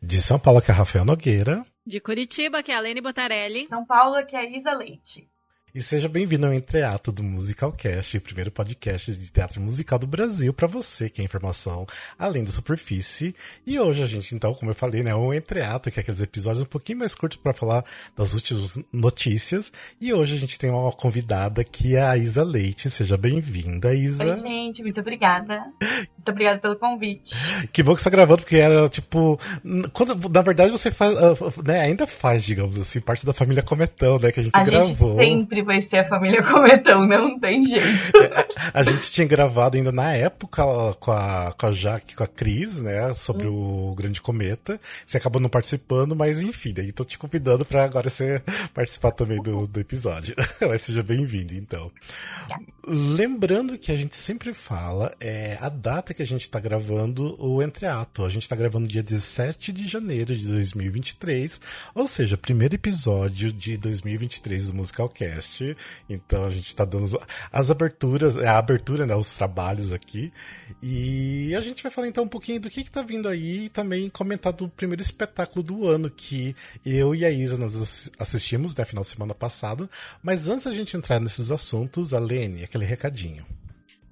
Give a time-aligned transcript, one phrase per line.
[0.00, 1.62] De São Paulo, que é Rafael Nogueira.
[1.84, 3.66] De Curitiba, que é a Lene Botarelli.
[3.68, 5.28] São Paulo, que é Isa Leite.
[5.74, 10.52] E seja bem-vindo ao Entreato do Musicalcast, o primeiro podcast de teatro musical do Brasil
[10.54, 11.86] para você que é informação
[12.18, 13.34] além da superfície.
[13.66, 16.62] E hoje a gente, então, como eu falei, né, um Entreato, que é aqueles episódios
[16.62, 17.84] um pouquinho mais curtos para falar
[18.16, 19.70] das últimas notícias.
[20.00, 22.88] E hoje a gente tem uma convidada que é a Isa Leite.
[22.88, 24.24] Seja bem-vinda, Isa.
[24.24, 25.66] Oi, gente, muito obrigada.
[25.82, 27.34] Muito obrigada pelo convite.
[27.72, 29.38] Que bom que você está gravando, porque era tipo.
[29.92, 31.16] Quando, na verdade, você faz.
[31.16, 34.32] Ah, né, ainda faz, digamos assim, parte da família Cometão, né?
[34.32, 35.18] Que a gente a gravou.
[35.18, 38.12] Gente sempre vai ser a família Cometão, não tem jeito.
[38.72, 40.64] a, a gente tinha gravado ainda na época
[40.98, 43.12] com a, com a Jaque, com a Cris, né?
[43.12, 43.90] Sobre hum.
[43.90, 44.80] o Grande Cometa.
[45.06, 49.40] Você acabou não participando, mas enfim, daí tô te convidando para agora você participar também
[49.42, 50.34] do, do episódio.
[50.66, 51.92] mas seja bem-vindo, então.
[52.86, 57.62] Lembrando que a gente sempre fala é a data que a gente está gravando o
[57.62, 58.24] Entreato.
[58.24, 61.60] A gente está gravando dia 17 de janeiro de 2023,
[61.94, 65.47] ou seja, primeiro episódio de 2023 do Musicalcast.
[66.08, 67.20] Então a gente está dando
[67.52, 70.32] as aberturas, é a abertura, né, os trabalhos aqui.
[70.82, 74.08] E a gente vai falar então um pouquinho do que está vindo aí e também
[74.08, 79.02] comentar do primeiro espetáculo do ano que eu e a Isa nós assistimos, né, final
[79.02, 79.88] de semana passado.
[80.22, 83.44] Mas antes a gente entrar nesses assuntos, a Lene, aquele recadinho.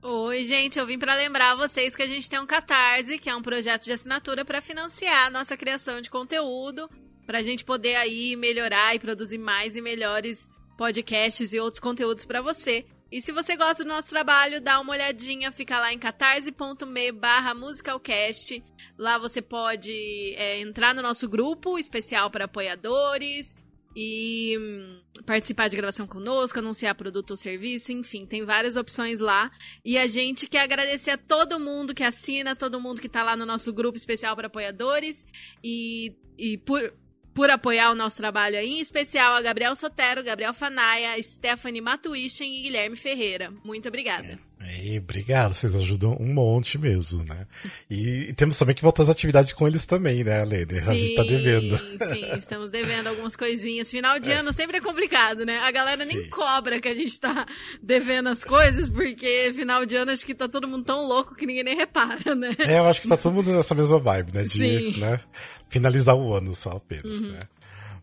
[0.08, 3.34] Oi, gente, eu vim para lembrar vocês que a gente tem um Catarse, que é
[3.34, 6.88] um projeto de assinatura para financiar a nossa criação de conteúdo,
[7.26, 12.24] para a gente poder aí melhorar e produzir mais e melhores podcasts e outros conteúdos
[12.24, 12.86] para você.
[13.10, 17.54] E se você gosta do nosso trabalho, dá uma olhadinha, fica lá em catarse.me barra
[17.54, 18.62] musicalcast.
[18.98, 19.92] Lá você pode
[20.36, 23.54] é, entrar no nosso grupo especial para apoiadores,
[23.98, 29.50] e hum, participar de gravação conosco, anunciar produto ou serviço, enfim, tem várias opções lá.
[29.82, 33.34] E a gente quer agradecer a todo mundo que assina, todo mundo que tá lá
[33.34, 35.24] no nosso grupo especial para apoiadores
[35.64, 36.92] e, e por,
[37.36, 42.50] por apoiar o nosso trabalho aí, em especial a Gabriel Sotero, Gabriel Fanaia, Stephanie Matuischen
[42.50, 43.52] e Guilherme Ferreira.
[43.62, 44.26] Muito obrigada.
[44.26, 44.55] É.
[44.82, 47.46] E obrigado, vocês ajudam um monte mesmo, né?
[47.90, 50.78] E, e, temos também que voltar às atividades com eles também, né, Lene?
[50.78, 51.78] A gente tá devendo.
[51.78, 53.90] Sim, estamos devendo algumas coisinhas.
[53.90, 54.36] Final de é.
[54.38, 55.58] ano sempre é complicado, né?
[55.58, 56.16] A galera sim.
[56.16, 57.46] nem cobra que a gente tá
[57.82, 61.46] devendo as coisas, porque final de ano acho que tá todo mundo tão louco que
[61.46, 62.54] ninguém nem repara, né?
[62.58, 64.42] É, eu acho que tá todo mundo nessa mesma vibe, né?
[64.42, 65.00] De sim.
[65.00, 65.20] Né,
[65.68, 67.32] finalizar o ano só apenas, uhum.
[67.32, 67.40] né?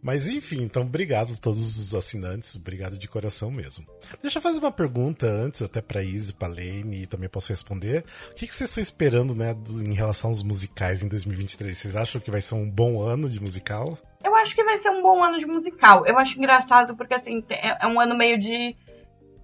[0.04, 3.86] Mas enfim, então obrigado a todos os assinantes, obrigado de coração mesmo.
[4.22, 8.04] Deixa eu fazer uma pergunta antes, até pra Izzy, pra Lene, e também posso responder.
[8.30, 11.78] O que, que vocês estão esperando, né, em relação aos musicais em 2023?
[11.78, 13.98] Vocês acham que vai ser um bom ano de musical?
[14.22, 16.06] Eu acho que vai ser um bom ano de musical.
[16.06, 18.76] Eu acho engraçado porque, assim, é, é um ano meio de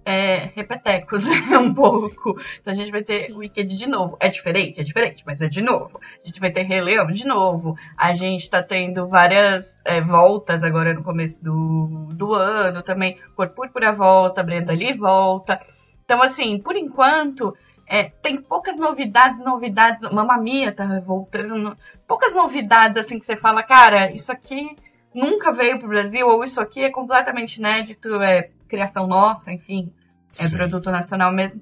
[0.04, 2.40] é, repetecos né, um pouco.
[2.60, 4.16] Então a gente vai ter o Wicked de novo.
[4.20, 6.00] É diferente, é diferente, mas é de novo.
[6.22, 7.76] A gente vai ter Rei Leão de novo.
[7.96, 13.18] A gente tá tendo várias é, voltas agora no começo do, do ano também.
[13.36, 15.60] Cor Púrpura volta, Brenda Lee volta.
[16.04, 17.56] Então, assim, por enquanto,
[17.86, 20.00] é, tem poucas novidades, novidades.
[20.10, 21.76] Mamma Mia tá voltando.
[22.06, 24.74] Poucas novidades, assim, que você fala, cara, isso aqui
[25.14, 29.92] nunca veio pro Brasil, ou isso aqui é completamente inédito, é criação nossa, enfim,
[30.38, 30.56] é Sim.
[30.56, 31.60] produto nacional mesmo.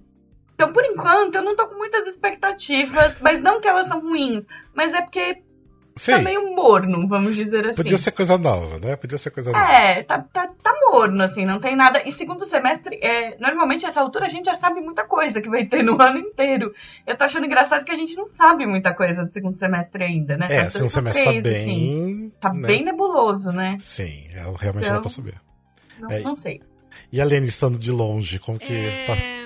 [0.55, 4.45] Então, por enquanto, eu não tô com muitas expectativas, mas não que elas são ruins,
[4.75, 5.43] mas é porque
[5.95, 6.13] Sim.
[6.13, 7.77] tá meio morno, vamos dizer assim.
[7.77, 8.97] Podia ser coisa nova, né?
[8.97, 9.73] Podia ser coisa nova.
[9.73, 10.55] É, tá, tá, tá
[10.99, 12.03] morno, assim, não tem nada.
[12.07, 15.67] E segundo semestre, é, normalmente essa altura a gente já sabe muita coisa que vai
[15.67, 16.75] ter no ano inteiro.
[17.07, 20.37] Eu tô achando engraçado que a gente não sabe muita coisa do segundo semestre ainda,
[20.37, 20.47] né?
[20.51, 21.71] É, o segundo semestre tá bem.
[21.71, 22.33] Assim.
[22.41, 22.67] Tá né?
[22.67, 23.77] bem nebuloso, né?
[23.79, 25.35] Sim, é, realmente então, dá pra saber.
[26.01, 26.61] Não, é, não sei.
[27.13, 29.07] E a Lene estando de longe, como que é...
[29.07, 29.38] tá?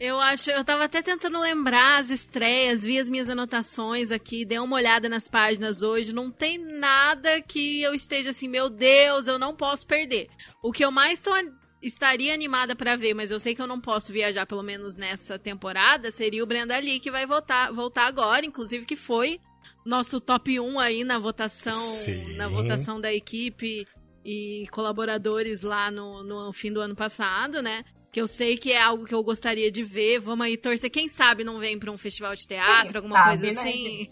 [0.00, 4.58] Eu acho, eu tava até tentando lembrar as estreias, vi as minhas anotações aqui, dei
[4.60, 9.40] uma olhada nas páginas hoje, não tem nada que eu esteja assim, meu Deus, eu
[9.40, 10.28] não posso perder.
[10.62, 11.32] O que eu mais tô,
[11.82, 15.36] estaria animada para ver, mas eu sei que eu não posso viajar pelo menos nessa
[15.36, 19.40] temporada, seria o Brenda Lee que vai voltar, voltar agora, inclusive que foi
[19.84, 22.36] nosso top 1 aí na votação, Sim.
[22.36, 23.84] na votação da equipe
[24.24, 27.84] e colaboradores lá no, no fim do ano passado, né?
[28.18, 30.18] Que eu sei que é algo que eu gostaria de ver.
[30.18, 30.90] Vamos aí torcer.
[30.90, 34.08] Quem sabe não vem para um festival de teatro, Quem alguma sabe, coisa né, assim.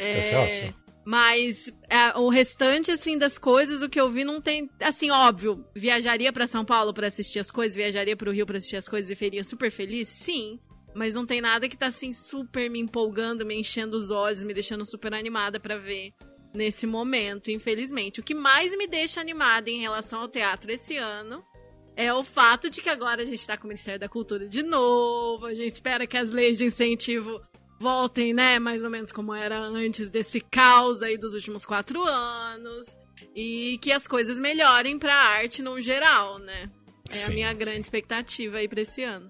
[0.00, 0.18] é.
[0.66, 0.74] é.
[1.04, 4.68] Mas é, o restante, assim, das coisas, o que eu vi não tem.
[4.82, 8.58] Assim, óbvio, viajaria para São Paulo para assistir as coisas, viajaria para o Rio para
[8.58, 10.08] assistir as coisas e seria super feliz?
[10.08, 10.58] Sim.
[10.92, 14.52] Mas não tem nada que tá, assim, super me empolgando, me enchendo os olhos, me
[14.52, 16.12] deixando super animada para ver
[16.52, 18.18] nesse momento, infelizmente.
[18.18, 21.44] O que mais me deixa animada em relação ao teatro esse ano
[21.96, 24.62] é o fato de que agora a gente está com o Ministério da Cultura de
[24.62, 25.46] novo.
[25.46, 27.40] A gente espera que as leis de incentivo
[27.78, 32.98] voltem, né, mais ou menos como era antes desse caos aí dos últimos quatro anos.
[33.34, 36.70] E que as coisas melhorem pra arte no geral, né?
[37.10, 39.28] É sim, a minha grande expectativa aí pra esse ano.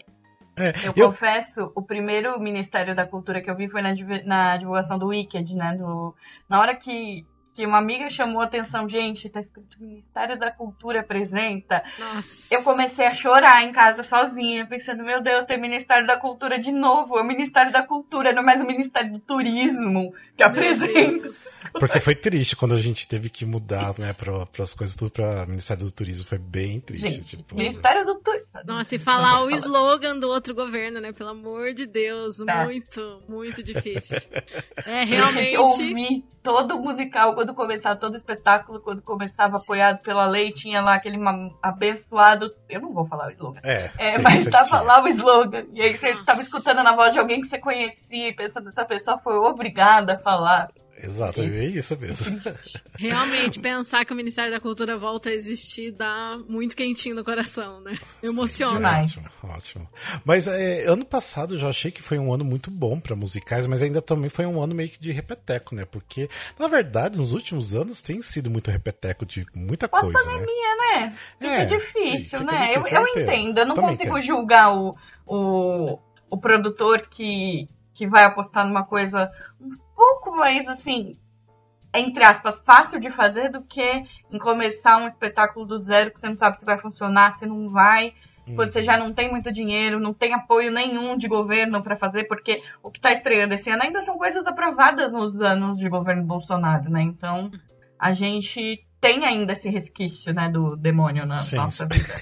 [0.58, 4.56] É, eu, eu, confesso, o primeiro Ministério da Cultura que eu vi foi na, na
[4.56, 5.76] divulgação do Wicked, né?
[5.76, 6.14] Do,
[6.48, 7.24] na hora que
[7.54, 11.82] que uma amiga chamou a atenção, gente, tá escrito Ministério da Cultura apresenta.
[11.98, 12.54] Nossa.
[12.54, 16.72] Eu comecei a chorar em casa sozinha, pensando, meu Deus, tem Ministério da Cultura de
[16.72, 21.28] novo, é o Ministério da Cultura, não é mais o Ministério do Turismo que apresenta.
[21.78, 25.44] Porque foi triste quando a gente teve que mudar, né, para as coisas tudo para
[25.44, 27.10] Ministério do Turismo, foi bem triste.
[27.10, 27.54] Gente, tipo...
[27.54, 28.46] Ministério do Turismo.
[28.64, 32.64] Nossa, e falar o slogan do outro governo, né, pelo amor de Deus, tá.
[32.64, 34.18] muito, muito difícil.
[34.86, 35.54] É, realmente...
[35.54, 39.62] Eu ouvi todo o musical quando começava todo o espetáculo, quando começava Sim.
[39.62, 41.18] apoiado pela lei, tinha lá aquele
[41.62, 42.50] abençoado.
[42.68, 43.60] Eu não vou falar o slogan.
[43.62, 45.66] É, é sim, mas tava lá o slogan.
[45.72, 48.84] E aí você estava escutando na voz de alguém que você conhecia e pensando, essa
[48.84, 50.29] pessoa foi obrigada a falar.
[51.02, 52.40] Exato, é isso mesmo.
[52.98, 57.80] Realmente, pensar que o Ministério da Cultura volta a existir dá muito quentinho no coração,
[57.80, 57.96] né?
[58.22, 58.98] Emociona.
[58.98, 59.88] É, ótimo, ótimo.
[60.24, 63.66] Mas é, ano passado eu já achei que foi um ano muito bom para musicais,
[63.66, 65.86] mas ainda também foi um ano meio que de repeteco, né?
[65.90, 66.28] Porque,
[66.58, 70.80] na verdade, nos últimos anos tem sido muito repeteco de muita Com coisa, pandemia, né?
[70.90, 71.10] né?
[71.38, 72.74] Fica é, difícil, sim, né?
[72.74, 74.26] Difícil, eu, eu entendo, eu não também consigo entendo.
[74.26, 74.96] julgar o,
[75.26, 75.98] o,
[76.28, 77.68] o produtor que,
[78.00, 79.30] que vai apostar numa coisa
[79.94, 81.18] pouco mais, assim,
[81.94, 86.30] entre aspas, fácil de fazer do que em começar um espetáculo do zero que você
[86.30, 88.14] não sabe se vai funcionar, se não vai.
[88.56, 92.24] Quando você já não tem muito dinheiro, não tem apoio nenhum de governo para fazer,
[92.24, 96.24] porque o que está estreando esse ano ainda são coisas aprovadas nos anos de governo
[96.24, 97.02] Bolsonaro, né?
[97.02, 97.50] Então,
[97.98, 101.98] a gente tem ainda esse resquício, né, do demônio na sim, nossa sim.
[101.98, 102.14] vida.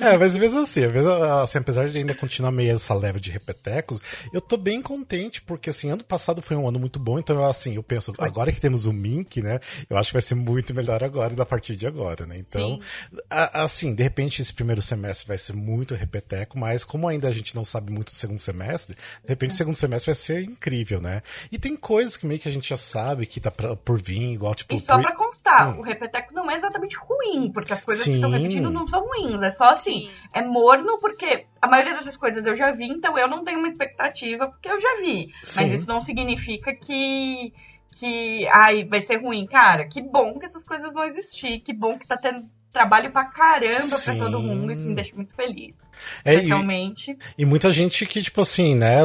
[0.00, 4.00] é, mas mesmo assim, mesmo, assim, apesar de ainda continuar meio essa leva de repetecos,
[4.32, 7.44] eu tô bem contente, porque assim, ano passado foi um ano muito bom, então eu,
[7.44, 10.72] assim, eu penso, agora que temos o Mink, né, eu acho que vai ser muito
[10.74, 12.80] melhor agora, da partir de agora, né, então,
[13.28, 17.32] a, assim, de repente esse primeiro semestre vai ser muito repeteco, mas como ainda a
[17.32, 19.54] gente não sabe muito do segundo semestre, de repente é.
[19.54, 21.20] o segundo semestre vai ser incrível, né,
[21.52, 24.32] e tem coisas que meio que a gente já sabe que tá pra, por vir,
[24.32, 24.74] igual, tipo...
[24.74, 28.10] E só pra constar, o repeteco não é exatamente ruim, porque as coisas Sim.
[28.12, 29.42] que estão repetindo não são ruins.
[29.42, 30.10] É só assim, Sim.
[30.32, 33.68] é morno porque a maioria dessas coisas eu já vi, então eu não tenho uma
[33.68, 35.32] expectativa porque eu já vi.
[35.42, 35.62] Sim.
[35.62, 37.52] Mas isso não significa que
[37.96, 39.46] que ai, vai ser ruim.
[39.46, 42.46] Cara, que bom que essas coisas vão existir, que bom que tá tendo
[42.76, 44.04] trabalho pra caramba Sim.
[44.04, 45.74] pra todo mundo, isso me deixa muito feliz.
[46.22, 47.16] É, realmente.
[47.38, 48.98] E, e, muita gente que, tipo assim, né,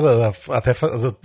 [0.50, 0.74] até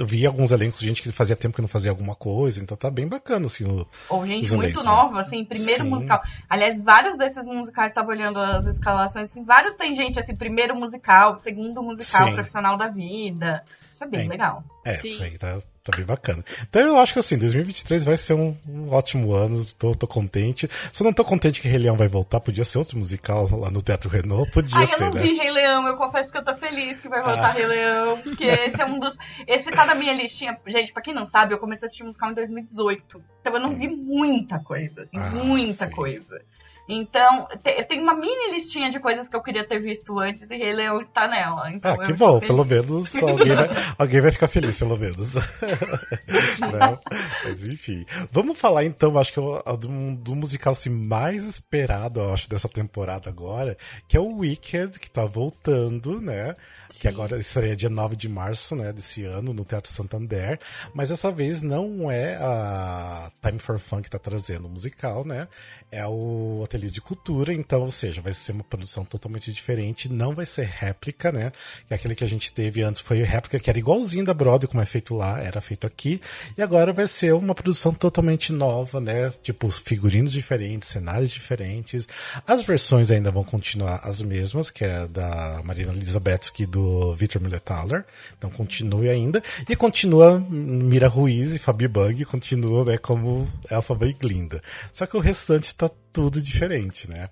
[0.04, 2.88] vi alguns elencos de gente que fazia tempo que não fazia alguma coisa, então tá
[2.88, 4.84] bem bacana, assim, o, Ou gente muito né?
[4.84, 5.90] nova, assim, primeiro Sim.
[5.90, 6.22] musical.
[6.48, 11.36] Aliás, vários desses musicais, tava olhando as escalações, assim, vários tem gente, assim, primeiro musical,
[11.38, 12.34] segundo musical, Sim.
[12.34, 13.64] profissional da vida.
[13.92, 14.62] Isso é bem é, legal.
[14.84, 15.08] É, Sim.
[15.08, 16.44] isso aí tá, tá bem bacana.
[16.68, 20.68] Então eu acho que assim, 2023 vai ser um, um ótimo ano, tô, tô contente.
[20.92, 23.80] Só não tô contente que Rei Leão vai voltar, podia ser outro musical lá no
[23.80, 25.22] Teatro Renault, podia Ai, ser, eu não né?
[25.22, 27.52] vi Rei Leão, eu confesso que eu tô feliz que vai voltar ah.
[27.52, 29.16] Rei Leão, porque esse é um dos...
[29.46, 32.30] Esse tá na minha listinha, gente, pra quem não sabe, eu comecei a assistir musical
[32.30, 35.90] em 2018, então eu não vi muita coisa, assim, ah, muita sim.
[35.92, 36.42] coisa.
[36.88, 40.56] Então, eu tenho uma mini listinha de coisas que eu queria ter visto antes e
[40.56, 41.70] Rei Leão está nela.
[41.70, 43.68] Então ah, que bom, pelo menos alguém vai,
[43.98, 45.34] alguém vai ficar feliz, pelo menos.
[46.60, 46.98] Não,
[47.44, 48.06] mas enfim.
[48.30, 52.68] Vamos falar então, acho que é do, do musical assim, mais esperado, eu acho, dessa
[52.68, 53.76] temporada agora,
[54.06, 56.54] que é o Wicked, que tá voltando, né?
[56.90, 56.98] Sim.
[57.00, 60.58] Que agora seria dia 9 de março, né, desse ano, no Teatro Santander.
[60.94, 65.48] Mas dessa vez não é a Time for Fun que tá trazendo o musical, né?
[65.90, 70.34] É o Ateliê de Cultura, então, ou seja, vai ser uma produção totalmente diferente, não
[70.34, 71.50] vai ser réplica, né?
[71.88, 74.82] Que aquele que a gente teve antes foi réplica, que era igualzinho da Broadway, como
[74.82, 76.20] é feito lá, era feito aqui,
[76.56, 79.30] e agora vai ser uma produção totalmente nova, né?
[79.42, 82.06] Tipo, figurinos diferentes, cenários diferentes.
[82.46, 87.40] As versões ainda vão continuar as mesmas, que é da Marina Elizabeth e do Victor
[87.40, 88.04] Millethaler,
[88.36, 94.12] então continue ainda, e continua Mira Ruiz e Fabi Bang, continua, né, como Elphaba e
[94.12, 94.62] Glinda.
[94.92, 97.28] Só que o restante tá tudo diferente, né?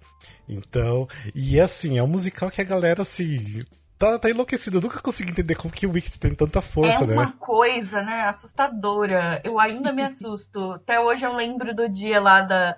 [0.47, 3.65] Então, e assim, é um musical que a galera, assim,
[3.99, 4.77] tá, tá enlouquecida.
[4.77, 7.15] Eu nunca consegui entender como que o Wicked tem tanta força, né?
[7.15, 7.33] É uma né?
[7.39, 9.41] coisa, né, assustadora.
[9.43, 10.73] Eu ainda me assusto.
[10.73, 12.77] Até hoje eu lembro do dia lá da,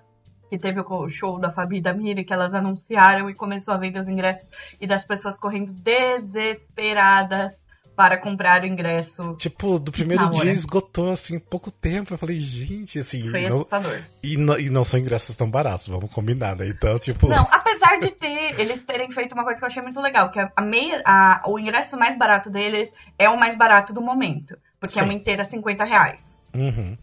[0.48, 3.76] que teve o show da Fabi e da Miri, que elas anunciaram e começou a
[3.76, 4.48] vender os ingressos
[4.80, 7.52] e das pessoas correndo desesperadas
[7.96, 9.34] para comprar o ingresso.
[9.36, 12.12] Tipo, do primeiro dia esgotou assim pouco tempo.
[12.12, 13.30] Eu falei, gente, assim.
[13.30, 14.02] Foi não, assustador.
[14.22, 16.68] E não, e não são ingressos tão baratos, vamos combinar, né?
[16.68, 17.26] Então, tipo.
[17.26, 20.38] Não, apesar de ter, eles terem feito uma coisa que eu achei muito legal, que
[20.38, 24.56] a meia, a, o ingresso mais barato deles é o mais barato do momento.
[24.78, 26.20] Porque é uma inteira 50 reais.
[26.54, 26.96] Uhum.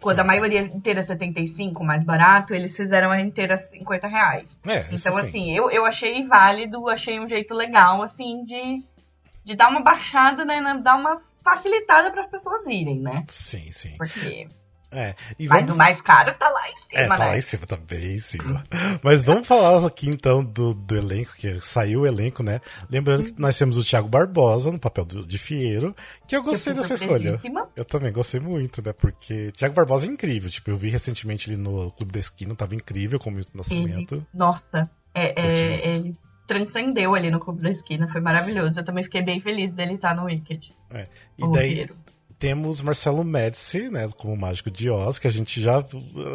[0.00, 4.46] Quando Sim, a maioria inteira é 75, mais barato, eles fizeram a inteira 50 reais.
[4.66, 5.20] É, Então, sim.
[5.20, 8.82] assim, eu, eu achei válido, achei um jeito legal, assim, de,
[9.48, 10.60] de dar uma baixada, né?
[10.82, 13.24] Dar uma facilitada para as pessoas irem, né?
[13.26, 13.94] Sim, sim.
[13.96, 14.46] Porque.
[14.90, 15.14] É.
[15.38, 17.30] E Mas vamos o mais caro tá lá em É, cima, tá né?
[17.30, 18.64] lá em cima, tá bem em cima.
[19.02, 22.58] Mas vamos falar aqui então do, do elenco, que saiu o elenco, né?
[22.90, 25.94] Lembrando que nós temos o Thiago Barbosa no papel do, de Fieiro,
[26.26, 27.38] que eu gostei dessa escolha.
[27.76, 28.94] Eu também gostei muito, né?
[28.94, 30.50] Porque Thiago Barbosa é incrível.
[30.50, 34.26] Tipo, eu vi recentemente ele no Clube da Esquina, tava incrível como Nascimento.
[34.32, 36.16] Nossa, é, é, ele
[36.48, 38.80] transcendeu ali no Clube da Esquina, foi maravilhoso.
[38.80, 40.72] Eu também fiquei bem feliz dele estar no Wicked.
[41.38, 41.88] E o daí
[42.38, 44.08] temos Marcelo Médici, né?
[44.16, 45.78] Como Mágico de Oz, que a gente já,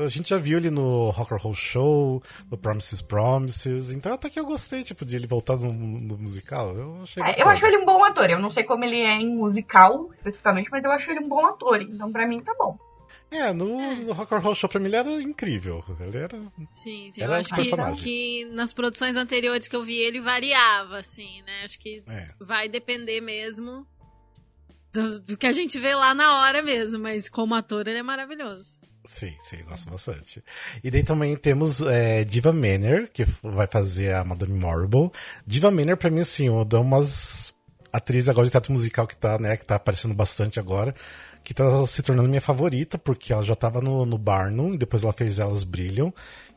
[0.03, 3.89] a gente já viu ele no Rock and Roll Show, no Promises Promises.
[3.89, 6.75] Então até que eu gostei, tipo, de ele voltar no, no musical.
[6.75, 8.29] Eu achei É, eu acho ele um bom ator.
[8.29, 11.45] Eu não sei como ele é em musical, especificamente, mas eu acho ele um bom
[11.45, 11.81] ator.
[11.81, 12.77] Então, pra mim, tá bom.
[13.31, 15.83] É, no, no Rock and Roll Show pra mim ele era incrível.
[15.99, 16.37] Ele era.
[16.71, 17.21] Sim, sim.
[17.21, 21.63] Era eu acho que, que nas produções anteriores que eu vi ele variava, assim, né?
[21.63, 22.29] Acho que É.
[22.39, 23.87] vai depender mesmo
[24.91, 28.03] do, do que a gente vê lá na hora mesmo, mas como ator ele é
[28.03, 28.81] maravilhoso.
[29.05, 30.41] Sim, sim, eu gosto bastante.
[30.81, 35.11] E daí também temos é, Diva Manor, que vai fazer a Madame Marble.
[35.45, 37.53] Diva Manor, pra mim, assim, uma das umas
[37.91, 40.95] atrizes agora de teatro musical que tá, né, que tá aparecendo bastante agora,
[41.43, 45.03] que tá se tornando minha favorita, porque ela já tava no, no Barnum, e depois
[45.03, 46.13] ela fez Elas Brilham,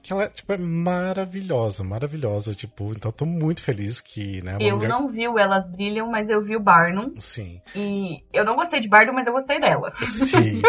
[0.07, 4.63] que ela, tipo, é maravilhosa, maravilhosa, tipo, então eu tô muito feliz que, né, uma
[4.63, 4.89] eu mulher...
[4.89, 7.13] não vi o Elas Brilham, mas eu vi o Barnum.
[7.17, 9.93] Sim, E eu não gostei de Barnum, mas eu gostei dela.
[10.07, 10.63] sim, sim.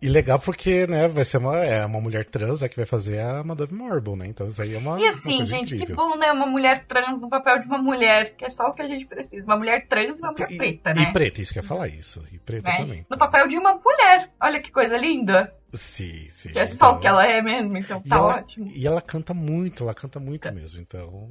[0.00, 3.20] E legal porque, né, vai ser uma, é uma mulher trans é, que vai fazer
[3.20, 4.26] a Madame Marble, né?
[4.26, 5.86] Então isso aí é uma, E uma assim, coisa gente, incrível.
[5.86, 6.32] que bom, né?
[6.32, 9.06] Uma mulher trans no papel de uma mulher, que é só o que a gente
[9.06, 9.44] precisa.
[9.44, 11.12] Uma mulher trans e uma mulher E- preta, e, né?
[11.12, 12.22] preta, isso que eu ia falar isso.
[12.32, 12.76] E preta Né?
[12.78, 13.06] também.
[13.08, 14.28] No papel de uma mulher.
[14.40, 15.52] Olha que coisa linda.
[15.72, 16.50] Sim, sim.
[16.50, 18.66] Que é só então- o que ela é mesmo, então e tá ela, ótimo.
[18.74, 21.30] E ela canta muito, ela canta muito mesmo, então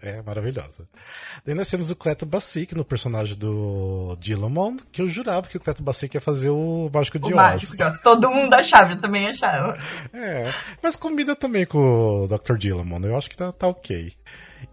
[0.00, 0.86] é maravilhosa.
[1.44, 5.60] Daí nós temos o Cleto Bassic no personagem do Dillamond, que eu jurava que o
[5.60, 7.34] Cleto Bassic ia fazer o Mágico de O Oz.
[7.34, 9.74] mágico, todo mundo achava, eu também achava.
[10.12, 10.52] É,
[10.82, 11.78] mas combina também com
[12.24, 12.56] o Dr.
[12.56, 14.12] Dillamond, eu acho que tá, tá ok.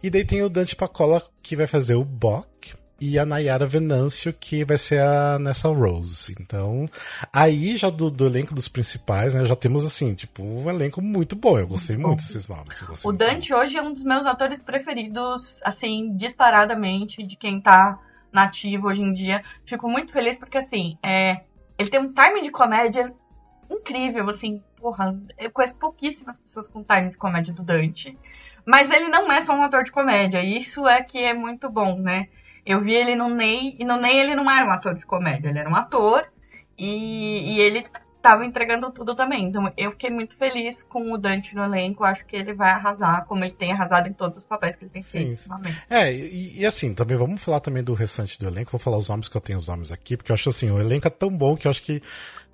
[0.03, 4.31] E daí tem o Dante Pacola, que vai fazer o Bock, e a Nayara Venâncio,
[4.31, 6.35] que vai ser a Nessa Rose.
[6.39, 6.85] Então,
[7.33, 11.35] aí já do, do elenco dos principais, né, já temos assim, tipo, um elenco muito
[11.35, 11.57] bom.
[11.57, 12.79] Eu gostei muito desses nomes.
[12.83, 13.13] O muito.
[13.13, 17.97] Dante hoje é um dos meus atores preferidos, assim, disparadamente, de quem tá
[18.31, 19.43] nativo hoje em dia.
[19.65, 21.41] Fico muito feliz porque, assim, é,
[21.79, 23.11] ele tem um timing de comédia
[23.67, 28.15] incrível, assim, porra, eu conheço pouquíssimas pessoas com timing de comédia do Dante.
[28.63, 31.67] Mas ele não é só um ator de comédia, e isso é que é muito
[31.67, 32.27] bom, né?
[32.65, 35.49] Eu vi ele no Ney, e no Ney ele não era um ator de comédia,
[35.49, 36.25] ele era um ator,
[36.77, 37.83] e, e ele
[38.21, 39.45] tava entregando tudo também.
[39.45, 42.03] Então eu fiquei muito feliz com o Dante no elenco.
[42.03, 44.91] Acho que ele vai arrasar, como ele tem arrasado em todos os papéis que ele
[44.91, 45.49] tem Sim, feito.
[45.89, 48.71] É, e, e assim, também vamos falar também do restante do elenco.
[48.71, 50.79] Vou falar os nomes que eu tenho os nomes aqui, porque eu acho assim, o
[50.79, 52.01] elenco é tão bom que eu acho que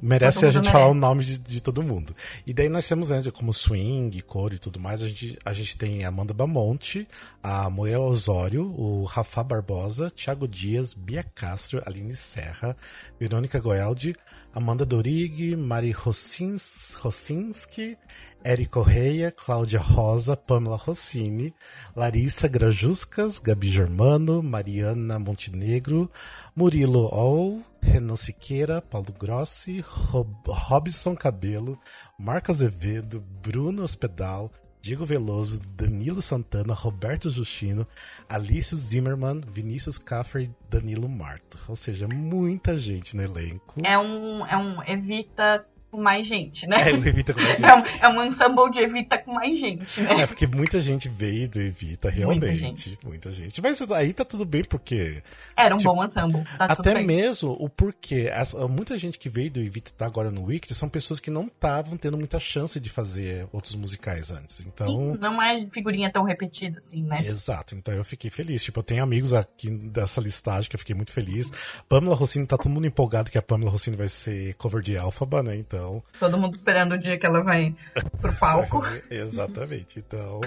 [0.02, 0.72] merece a gente merece.
[0.72, 2.16] falar o nome de, de todo mundo.
[2.46, 5.78] E daí nós temos, né, como swing, cor e tudo mais, a gente, a gente
[5.78, 7.08] tem Amanda Bamonte,
[7.42, 12.76] a Moel Osório, o Rafa Barbosa, Thiago Dias, Bia Castro, Aline Serra,
[13.20, 14.16] Verônica Goeldi,
[14.58, 17.96] Amanda Dorig, Mari Rossins, Rossinski,
[18.44, 21.54] Eric Correia, Cláudia Rosa, Pamela Rossini,
[21.96, 26.10] Larissa Grajuscas, Gabi Germano, Mariana Montenegro,
[26.58, 31.78] Murilo Ol, Renan Siqueira, Paulo Grossi, Rob Robson Cabelo,
[32.18, 34.50] Marco Azevedo, Bruno Hospedal,
[34.88, 37.86] Diego Veloso, Danilo Santana, Roberto Justino,
[38.30, 41.60] Alice Zimmermann, Vinícius Caffer e Danilo Marto.
[41.68, 43.82] Ou seja, muita gente no elenco.
[43.84, 46.90] É um, é um Evita com mais gente, né?
[46.90, 47.64] É, o Evita com a gente.
[47.68, 50.22] É um, é um ensemble de Evita com mais gente, né?
[50.22, 52.98] É, porque muita gente veio do Evita, realmente.
[53.04, 53.62] Muita gente.
[53.62, 55.22] Mas aí tá tudo bem, porque.
[55.56, 56.44] Era um tipo, bom ensemble.
[56.58, 58.30] Tá até mesmo o porquê.
[58.32, 61.30] Essa- muita gente que veio do Evita e tá agora no Wicked são pessoas que
[61.32, 64.66] não estavam tendo muita chance de fazer outros musicais antes.
[64.66, 64.88] Então.
[65.14, 67.20] Sim, Não é figurinha tão repetida assim, né?
[67.26, 68.64] Exato, então eu fiquei feliz.
[68.64, 71.52] Tipo, eu tenho amigos aqui dessa listagem que eu fiquei muito feliz.
[71.88, 75.42] Pamela Rossini, tá todo mundo empolgado que a Pamela Rossini vai ser cover de Alphaba,
[75.42, 75.56] né?
[75.56, 75.77] Então.
[76.20, 77.76] Todo mundo esperando o dia que ela vai
[78.22, 78.82] pro palco.
[79.10, 80.00] Exatamente.
[80.00, 80.42] Então,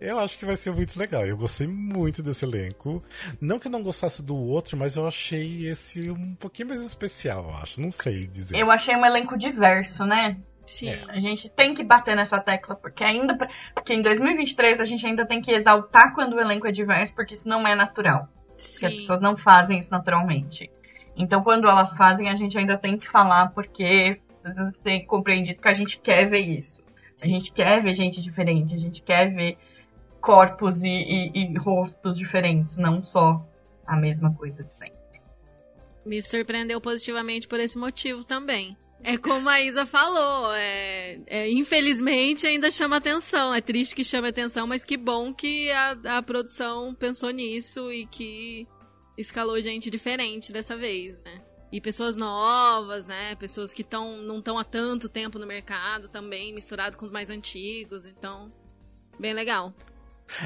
[0.00, 1.26] eu acho que vai ser muito legal.
[1.26, 3.02] Eu gostei muito desse elenco.
[3.40, 7.44] Não que eu não gostasse do outro, mas eu achei esse um pouquinho mais especial,
[7.44, 7.80] eu acho.
[7.80, 8.56] Não sei dizer.
[8.56, 10.36] Eu achei um elenco diverso, né?
[10.68, 10.90] Sim.
[10.90, 11.00] É.
[11.08, 13.36] A gente tem que bater nessa tecla, porque ainda.
[13.74, 17.34] Porque em 2023 a gente ainda tem que exaltar quando o elenco é diverso, porque
[17.34, 18.28] isso não é natural.
[18.48, 19.00] Porque as Sim.
[19.00, 20.70] pessoas não fazem isso naturalmente.
[21.16, 24.20] Então, quando elas fazem, a gente ainda tem que falar, porque
[24.82, 26.82] ser compreendido que a gente quer ver isso.
[27.22, 29.58] A gente quer ver gente diferente, a gente quer ver
[30.20, 33.44] corpos e, e, e rostos diferentes, não só
[33.86, 34.98] a mesma coisa de sempre.
[36.04, 38.76] Me surpreendeu positivamente por esse motivo também.
[39.02, 43.54] É como a Isa falou, é, é, infelizmente ainda chama atenção.
[43.54, 48.06] É triste que chame atenção, mas que bom que a, a produção pensou nisso e
[48.06, 48.66] que
[49.16, 51.42] escalou gente diferente dessa vez, né?
[51.70, 53.34] E pessoas novas, né?
[53.34, 57.28] Pessoas que tão, não estão há tanto tempo no mercado também, misturado com os mais
[57.28, 58.06] antigos.
[58.06, 58.52] Então,
[59.18, 59.74] bem legal.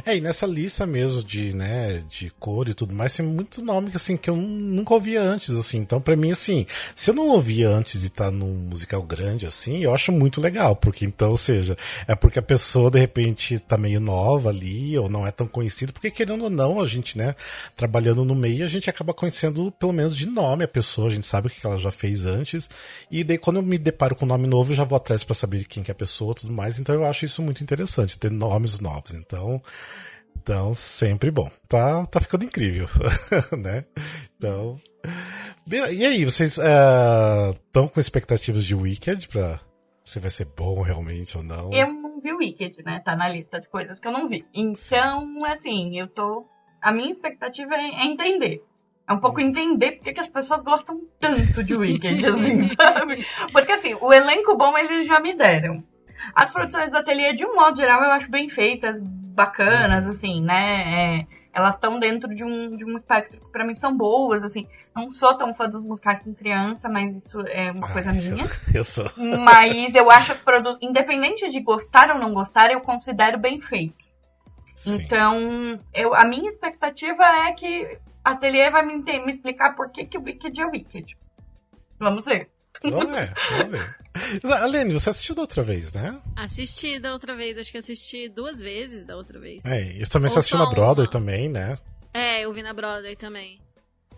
[0.05, 3.91] É, e nessa lista mesmo de, né, de cor e tudo mais, tem muito nome
[3.95, 5.79] assim, que eu nunca ouvia antes, assim.
[5.79, 9.83] Então, para mim, assim, se eu não ouvia antes e tá num musical grande, assim,
[9.83, 10.77] eu acho muito legal.
[10.77, 15.09] Porque, então, ou seja, é porque a pessoa, de repente, tá meio nova ali, ou
[15.09, 15.93] não é tão conhecida.
[15.93, 17.35] Porque, querendo ou não, a gente, né,
[17.77, 21.27] trabalhando no meio, a gente acaba conhecendo, pelo menos de nome, a pessoa, a gente
[21.27, 22.69] sabe o que ela já fez antes.
[23.11, 25.35] E daí, quando eu me deparo com um nome novo, eu já vou atrás para
[25.35, 26.79] saber quem que é a pessoa tudo mais.
[26.79, 29.13] Então, eu acho isso muito interessante, ter nomes novos.
[29.15, 29.63] Então,
[30.43, 31.49] então, sempre bom.
[31.69, 32.89] Tá, tá ficando incrível,
[33.57, 33.85] né?
[34.37, 34.81] Então.
[35.69, 39.61] E aí, vocês estão uh, com expectativas de Wicked pra
[40.03, 41.73] se vai ser bom realmente ou não?
[41.73, 43.01] Eu não vi Wicked, né?
[43.05, 44.45] Tá na lista de coisas que eu não vi.
[44.53, 46.47] Então, assim, eu tô.
[46.81, 48.65] A minha expectativa é, entender.
[49.09, 49.45] É um pouco hum.
[49.45, 53.25] entender porque que as pessoas gostam tanto de Wicked, assim, sabe?
[53.53, 55.85] Porque assim, o elenco bom eles já me deram.
[56.35, 56.55] As Sim.
[56.55, 58.97] produções do ateliê, de um modo geral, eu acho bem feitas,
[59.33, 61.21] bacanas, assim, né?
[61.21, 64.67] É, elas estão dentro de um, de um espectro que pra mim são boas, assim.
[64.95, 68.31] Não sou tão fã dos musicais com criança, mas isso é uma coisa ah, minha.
[68.31, 68.49] Eu,
[68.81, 69.05] eu sou.
[69.17, 74.03] Mas eu acho as produções, independente de gostar ou não gostar, eu considero bem feito.
[74.75, 74.95] Sim.
[74.95, 80.07] Então, eu, a minha expectativa é que a Ateliê vai me, me explicar por que,
[80.07, 81.17] que o Wicked é Wicked.
[81.99, 82.51] Vamos ver.
[82.85, 83.97] Não é, vamos ver.
[84.45, 86.21] Alene, você assistiu da outra vez, né?
[86.37, 89.65] Assisti da outra vez, acho que assisti duas vezes da outra vez.
[89.65, 91.13] É, isso também Ou você assistiu na Broadway uma.
[91.13, 91.79] também, né?
[92.13, 93.61] É, eu vi na Broadway também.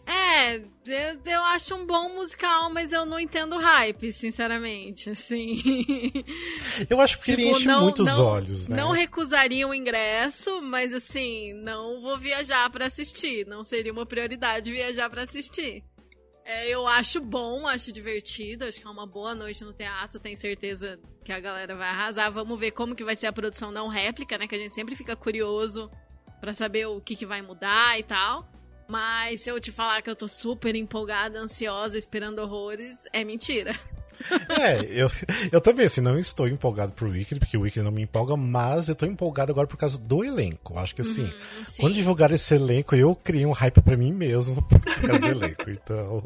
[0.06, 5.62] É, eu, eu acho um bom musical, mas eu não entendo hype, sinceramente, assim.
[6.90, 8.76] Eu acho que tipo, ele enche não, muitos não, olhos, né?
[8.76, 13.46] Não recusaria o ingresso, mas assim, não vou viajar para assistir.
[13.46, 15.82] Não seria uma prioridade viajar para assistir.
[16.44, 20.36] É, eu acho bom, acho divertido, acho que é uma boa noite no teatro, tenho
[20.36, 22.30] certeza que a galera vai arrasar.
[22.30, 24.46] Vamos ver como que vai ser a produção não réplica, né?
[24.46, 25.90] Que a gente sempre fica curioso
[26.40, 28.46] para saber o que, que vai mudar e tal.
[28.86, 33.72] Mas se eu te falar que eu tô super empolgada, ansiosa, esperando horrores, é mentira.
[34.60, 35.08] É, eu,
[35.52, 38.88] eu também, assim, não estou empolgado pro Wicked, porque o Wicked não me empolga, mas
[38.88, 40.78] eu tô empolgado agora por causa do elenco.
[40.78, 44.62] Acho que, assim, uhum, quando divulgar esse elenco, eu criei um hype pra mim mesmo
[44.68, 46.22] por causa do elenco, então...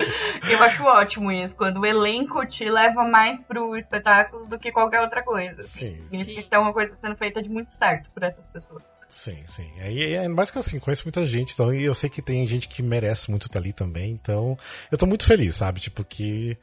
[0.50, 5.00] Eu acho ótimo isso, quando o elenco te leva mais pro espetáculo do que qualquer
[5.00, 5.62] outra coisa.
[5.62, 8.82] Sim, Significa que tem uma coisa sendo feita de muito certo por essas pessoas.
[9.08, 9.70] Sim, sim.
[9.78, 12.68] É, é mais que assim, conheço muita gente, então, e eu sei que tem gente
[12.68, 14.56] que merece muito estar ali também, então
[14.92, 15.80] eu tô muito feliz, sabe?
[15.80, 16.56] Tipo, que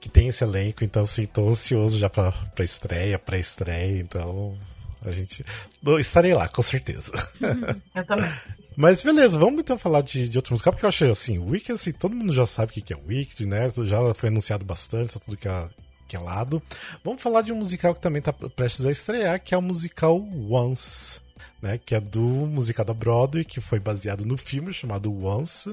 [0.00, 4.58] que tem esse elenco, então assim, tô ansioso já pra, pra estreia, pré-estreia, então
[5.02, 5.44] a gente.
[5.98, 7.12] estarei lá, com certeza.
[7.94, 8.30] Eu também.
[8.76, 11.72] Mas beleza, vamos então falar de, de outro musical, porque eu achei assim, o Wicked,
[11.72, 13.70] assim, todo mundo já sabe o que é o Wicked, né?
[13.84, 15.68] Já foi anunciado bastante, tá tudo que é,
[16.08, 16.62] que é lado.
[17.04, 20.16] Vamos falar de um musical que também tá prestes a estrear, que é o musical
[20.48, 21.20] Once.
[21.62, 25.68] Né, que é do musical da Broadway, que foi baseado no filme chamado Once.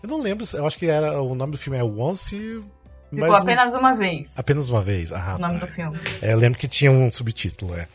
[0.00, 2.62] Eu não lembro, eu acho que era o nome do filme é Once
[3.12, 4.32] Ficou Mas apenas uma vez.
[4.34, 5.12] Apenas uma vez.
[5.12, 5.66] Ah, o nome tá.
[5.66, 5.98] do filme.
[6.22, 7.86] É, eu lembro que tinha um subtítulo, é.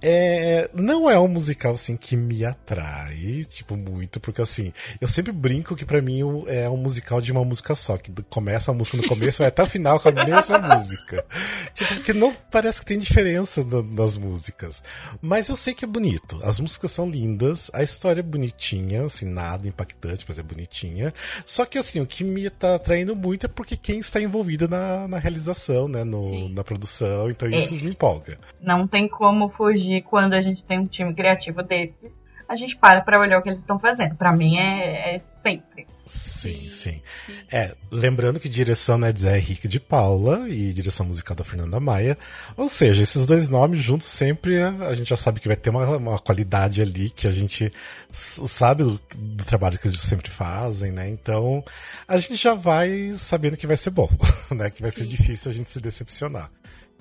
[0.00, 0.70] é.
[0.72, 4.72] Não é um musical, assim, que me atrai, tipo, muito, porque, assim,
[5.02, 8.70] eu sempre brinco que para mim é um musical de uma música só, que começa
[8.70, 11.26] a música no começo e vai até o final com a mesma música.
[11.74, 14.82] Tipo, porque não parece que tem diferença no, nas músicas.
[15.20, 16.40] Mas eu sei que é bonito.
[16.42, 21.12] As músicas são lindas, a história é bonitinha, assim, nada impactante, mas é bonitinha.
[21.44, 24.68] Só que, assim, o que me tá atraindo muito é porque quem está envolvido envolvida
[24.68, 26.04] na, na realização, né?
[26.04, 27.56] No, na produção, então é.
[27.56, 28.38] isso me empolga.
[28.60, 32.10] Não tem como fugir quando a gente tem um time criativo desse.
[32.48, 34.14] A gente para para olhar o que eles estão fazendo.
[34.14, 35.86] Para mim é, é sempre.
[36.06, 41.06] Sim, sim, sim, É, lembrando que direção é de Zé Henrique de Paula e direção
[41.06, 42.18] musical da Fernanda Maia.
[42.56, 45.96] Ou seja, esses dois nomes juntos sempre a gente já sabe que vai ter uma,
[45.96, 47.72] uma qualidade ali que a gente
[48.10, 51.08] sabe do, do, trabalho que eles sempre fazem, né?
[51.08, 51.64] Então
[52.06, 54.10] a gente já vai sabendo que vai ser bom,
[54.54, 54.68] né?
[54.68, 54.98] Que vai sim.
[54.98, 56.50] ser difícil a gente se decepcionar.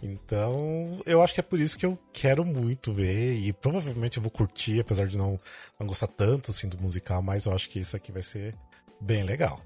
[0.02, 4.24] Então, eu acho que é por isso que eu quero muito ver e provavelmente eu
[4.24, 5.39] vou curtir, apesar de não,
[5.80, 8.54] não gostar tanto assim do musical, mas eu acho que isso aqui vai ser
[9.04, 9.60] bem legal.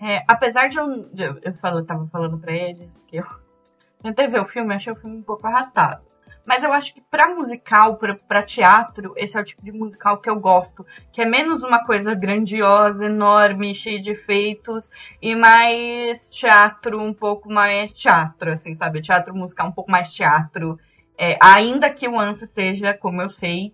[0.00, 1.08] É, apesar de eu.
[1.16, 3.26] Eu, eu, falo, eu tava falando pra eles que eu
[4.02, 6.02] tentei ver o filme, achei o filme um pouco arrastado.
[6.44, 10.28] Mas eu acho que pra musical, pra teatro, esse é o tipo de musical que
[10.28, 10.84] eu gosto.
[11.12, 17.48] Que é menos uma coisa grandiosa, enorme, cheia de efeitos, e mais teatro, um pouco
[17.48, 19.00] mais teatro, assim, sabe?
[19.00, 20.78] Teatro musical um pouco mais teatro.
[21.16, 23.72] É, ainda que o Ansa seja, como eu sei,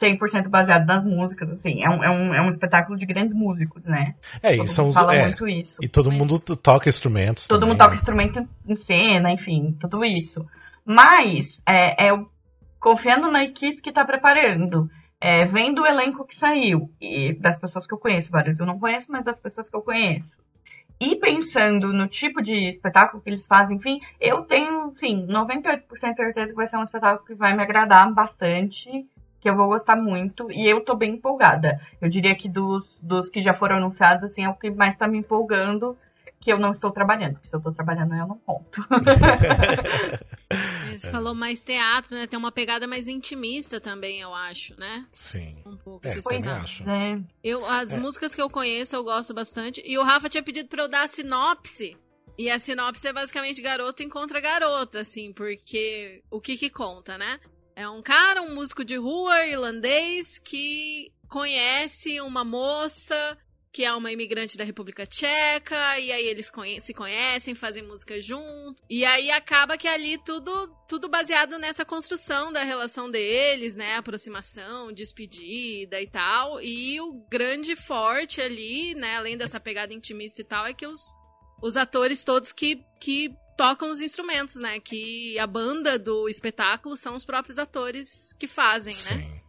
[0.00, 1.82] 100% baseado nas músicas, assim.
[1.82, 4.14] É um, é, um, é um espetáculo de grandes músicos, né?
[4.42, 5.78] É, todo são os, fala é, muito isso.
[5.82, 7.96] E todo mundo toca instrumentos Todo também, mundo toca né?
[7.96, 10.46] instrumento em cena, enfim, tudo isso.
[10.84, 12.24] Mas, é, é
[12.78, 14.88] confiando na equipe que tá preparando.
[15.18, 18.78] É, vendo o elenco que saiu, e das pessoas que eu conheço, vários eu não
[18.78, 20.30] conheço, mas das pessoas que eu conheço.
[21.00, 25.98] E pensando no tipo de espetáculo que eles fazem, enfim, eu tenho, sim, 98% de
[25.98, 29.06] certeza que vai ser um espetáculo que vai me agradar bastante
[29.46, 31.80] que eu vou gostar muito e eu tô bem empolgada.
[32.00, 35.06] Eu diria que dos, dos que já foram anunciados, assim, é o que mais tá
[35.06, 35.96] me empolgando,
[36.40, 37.34] que eu não estou trabalhando.
[37.34, 38.84] Porque se eu tô trabalhando, eu não conto.
[40.90, 42.26] Você falou mais teatro, né?
[42.26, 45.06] Tem uma pegada mais intimista também, eu acho, né?
[45.12, 45.58] Sim.
[45.64, 46.82] Um pouco É, esse também acho.
[46.90, 47.20] É.
[47.44, 49.80] Eu, as músicas que eu conheço, eu gosto bastante.
[49.86, 51.96] E o Rafa tinha pedido pra eu dar a sinopse.
[52.36, 57.38] E a sinopse é basicamente garoto encontra garota, assim, porque o que que conta, né?
[57.76, 63.36] É um cara, um músico de rua irlandês que conhece uma moça
[63.70, 68.18] que é uma imigrante da República Tcheca, e aí eles conhe- se conhecem, fazem música
[68.22, 68.82] junto.
[68.88, 73.96] E aí acaba que ali tudo, tudo baseado nessa construção da relação deles, né?
[73.96, 76.58] Aproximação, despedida e tal.
[76.62, 79.16] E o grande forte ali, né?
[79.16, 80.98] Além dessa pegada intimista e tal, é que os,
[81.62, 84.78] os atores todos que, que tocam os instrumentos, né?
[84.80, 89.40] Que a banda do espetáculo são os próprios atores que fazem, né?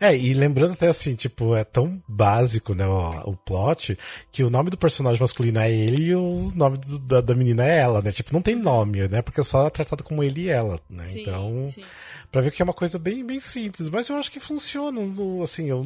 [0.00, 3.96] É, e lembrando até assim, tipo, é tão básico, né, o, o plot,
[4.32, 7.64] que o nome do personagem masculino é ele e o nome do- da, da menina
[7.64, 8.10] é ela, né?
[8.12, 9.22] Tipo, não tem nome, né?
[9.22, 11.02] Porque é só tratado como ele e ela, né?
[11.04, 11.82] Sim, então, sim.
[12.30, 15.00] pra ver que é uma coisa bem, bem simples, mas eu acho que funciona,
[15.42, 15.84] assim, eu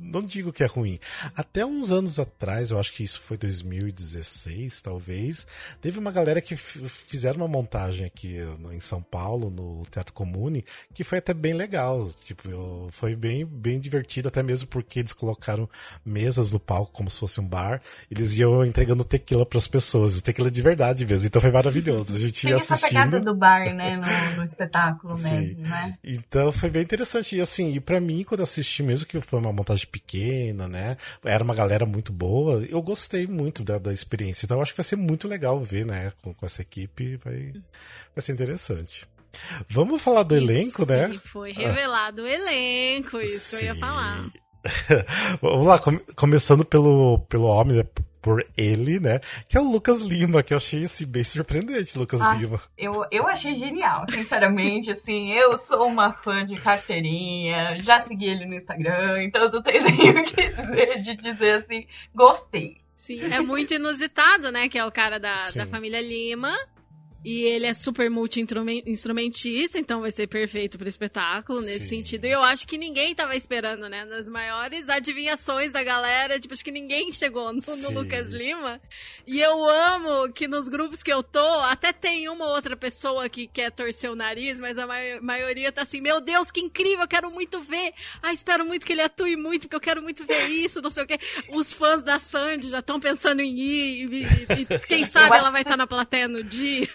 [0.00, 0.98] não digo que é ruim.
[1.36, 5.46] Até uns anos atrás, eu acho que isso foi 2016, talvez,
[5.80, 8.36] teve uma galera que fizeram uma montagem aqui
[8.72, 10.64] em São Paulo, no Teatro Comune,
[10.94, 12.42] que foi até bem legal, tipo,
[12.92, 15.70] foi bem, bem divertido, até mesmo porque eles colocaram
[16.04, 17.80] mesas no palco como se fosse um bar,
[18.10, 22.42] eles iam entregando tequila pras pessoas, tequila de verdade mesmo, então foi maravilhoso, a gente
[22.42, 23.04] Tem ia essa assistindo...
[23.04, 23.92] pegada do bar, né?
[24.02, 25.22] No, no espetáculo Sim.
[25.22, 25.96] mesmo, né?
[26.02, 27.36] Então foi bem interessante.
[27.36, 30.96] E assim, e pra mim, quando eu assisti, mesmo que foi uma montagem pequena, né?
[31.24, 34.44] Era uma galera muito boa, eu gostei muito da, da experiência.
[34.44, 36.12] Então acho que vai ser muito legal ver, né?
[36.22, 37.52] Com, com essa equipe, vai,
[38.14, 39.06] vai ser interessante.
[39.68, 41.10] Vamos falar do elenco, né?
[41.14, 43.80] E foi revelado o elenco, isso que eu ia Sim.
[43.80, 44.26] falar.
[45.40, 47.84] Vamos lá, come- começando pelo, pelo homem, né?
[48.20, 49.18] Por ele, né?
[49.48, 52.34] Que é o Lucas Lima, que eu achei assim, bem surpreendente, Lucas Ah.
[52.34, 52.60] Lima.
[52.78, 58.46] Eu, eu achei genial, sinceramente, assim, eu sou uma fã de carteirinha, já segui ele
[58.46, 62.76] no Instagram, então eu não tenho nem o que dizer de dizer assim, gostei.
[62.94, 64.68] Sim, é muito inusitado, né?
[64.68, 65.58] Que é o cara da, Sim.
[65.58, 66.56] da família Lima.
[67.24, 71.96] E ele é super multi-instrumentista, então vai ser perfeito pro espetáculo nesse Sim.
[71.98, 72.24] sentido.
[72.26, 74.04] E eu acho que ninguém tava esperando, né?
[74.04, 77.90] Nas maiores adivinhações da galera, tipo, acho que ninguém chegou no, no.
[77.92, 78.80] Lucas Lima.
[79.26, 83.28] E eu amo que nos grupos que eu tô, até tem uma ou outra pessoa
[83.28, 87.02] que quer torcer o nariz, mas a mai- maioria tá assim, meu Deus, que incrível,
[87.02, 87.92] eu quero muito ver.
[88.22, 91.04] Ah, espero muito que ele atue muito, porque eu quero muito ver isso, não sei
[91.04, 91.18] o quê.
[91.50, 95.50] Os fãs da Sandy já estão pensando em ir, e, e- e quem sabe ela
[95.50, 96.88] vai estar na plateia no dia.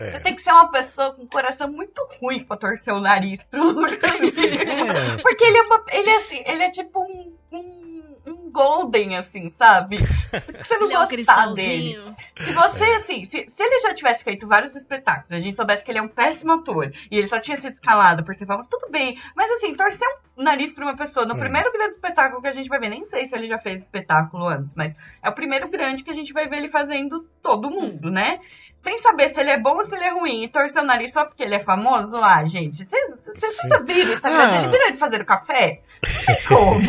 [0.00, 0.20] É.
[0.20, 3.64] Tem que ser uma pessoa com um coração muito ruim pra torcer o nariz pro
[3.70, 4.92] Lucas Lima.
[4.92, 5.16] É.
[5.22, 9.52] Porque ele é, uma, ele é assim, ele é tipo um, um, um golden, assim,
[9.56, 9.98] sabe?
[10.30, 11.94] Porque você não Ele é um gostar dele.
[11.94, 12.16] cristalzinho.
[12.38, 15.90] Se você, assim, se, se ele já tivesse feito vários espetáculos, a gente soubesse que
[15.90, 18.90] ele é um péssimo ator, e ele só tinha sido escalado por ser famoso, tudo
[18.90, 19.18] bem.
[19.36, 21.38] Mas assim, torcer um nariz pra uma pessoa no Hum.
[21.38, 24.46] primeiro grande espetáculo que a gente vai ver, nem sei se ele já fez espetáculo
[24.48, 28.10] antes, mas é o primeiro grande que a gente vai ver ele fazendo todo mundo,
[28.10, 28.40] né?
[28.86, 31.12] Sem saber se ele é bom ou se ele é ruim, e torcer o nariz
[31.12, 32.86] só porque ele é famoso, ah, gente,
[33.34, 33.68] vocês Sim.
[33.84, 34.58] viram o Instagram Ah.
[34.60, 34.68] dele?
[34.70, 35.80] Viram ele fazendo café?
[36.46, 36.80] Como.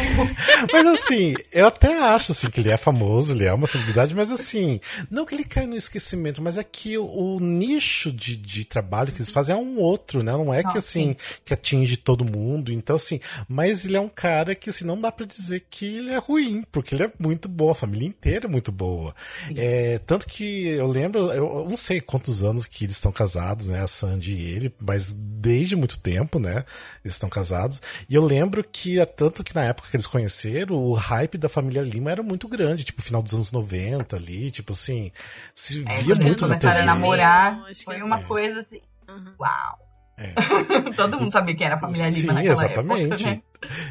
[0.72, 4.32] Mas assim, eu até acho assim que ele é famoso, ele é uma celebridade, mas
[4.32, 4.80] assim,
[5.10, 9.12] não que ele caia no esquecimento, mas é que o, o nicho de, de trabalho
[9.12, 10.34] que eles fazem é um outro, né?
[10.34, 12.72] Não é que Ah, assim, que atinge todo mundo.
[12.72, 16.12] Então, assim, mas ele é um cara que assim, não dá pra dizer que ele
[16.12, 19.16] é ruim, porque ele é muito bom, a família inteira é muito boa.
[19.56, 23.82] É, tanto que eu lembro, eu, não sei quantos anos que eles estão casados, né?
[23.82, 26.66] A Sandy e ele, mas desde muito tempo, né?
[27.04, 27.82] Eles estão casados.
[28.10, 31.82] E eu lembro que, tanto que na época que eles conheceram, o hype da família
[31.82, 35.12] Lima era muito grande, tipo, final dos anos 90 ali, tipo assim,
[35.56, 36.80] se É, via muito na TV.
[36.80, 38.28] a namorar, que foi é uma isso.
[38.28, 39.34] coisa assim, Uhum.
[39.40, 39.78] uau.
[40.20, 40.34] É.
[40.98, 43.14] Todo mundo sabia quem era a família Lima Sim, naquela exatamente.
[43.24, 43.42] época, né?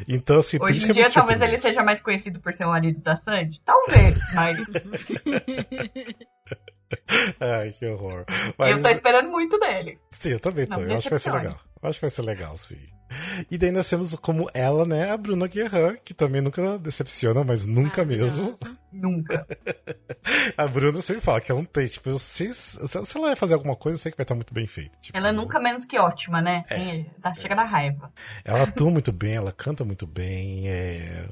[0.07, 2.65] Então, assim, Hoje em que é dia muito talvez ele seja mais conhecido por ser
[2.65, 3.59] o marido da Sandy.
[3.65, 4.57] Talvez, mas
[7.39, 8.25] Ai, que horror.
[8.29, 9.99] eu Mas, tô esperando muito dele.
[10.11, 10.79] sim, eu também tô.
[10.79, 11.59] Não eu acho que vai ser legal.
[11.81, 12.77] Eu acho que vai ser legal, sim.
[13.49, 17.65] E daí nós temos como ela, né, a Bruna Guerra, que também nunca decepciona, mas
[17.65, 18.57] nunca mesmo.
[18.91, 19.45] Nunca.
[20.57, 23.35] A Bruna sempre fala que ela não tem, tipo, eu sei, se se ela vai
[23.35, 24.97] fazer alguma coisa, eu sei que vai estar muito bem feito.
[24.99, 26.63] Tipo, Ela é nunca menos que ótima, né?
[26.67, 28.11] Sim, dá- chega da raiva.
[28.43, 31.25] Ela atua muito bem, ela canta muito bem, é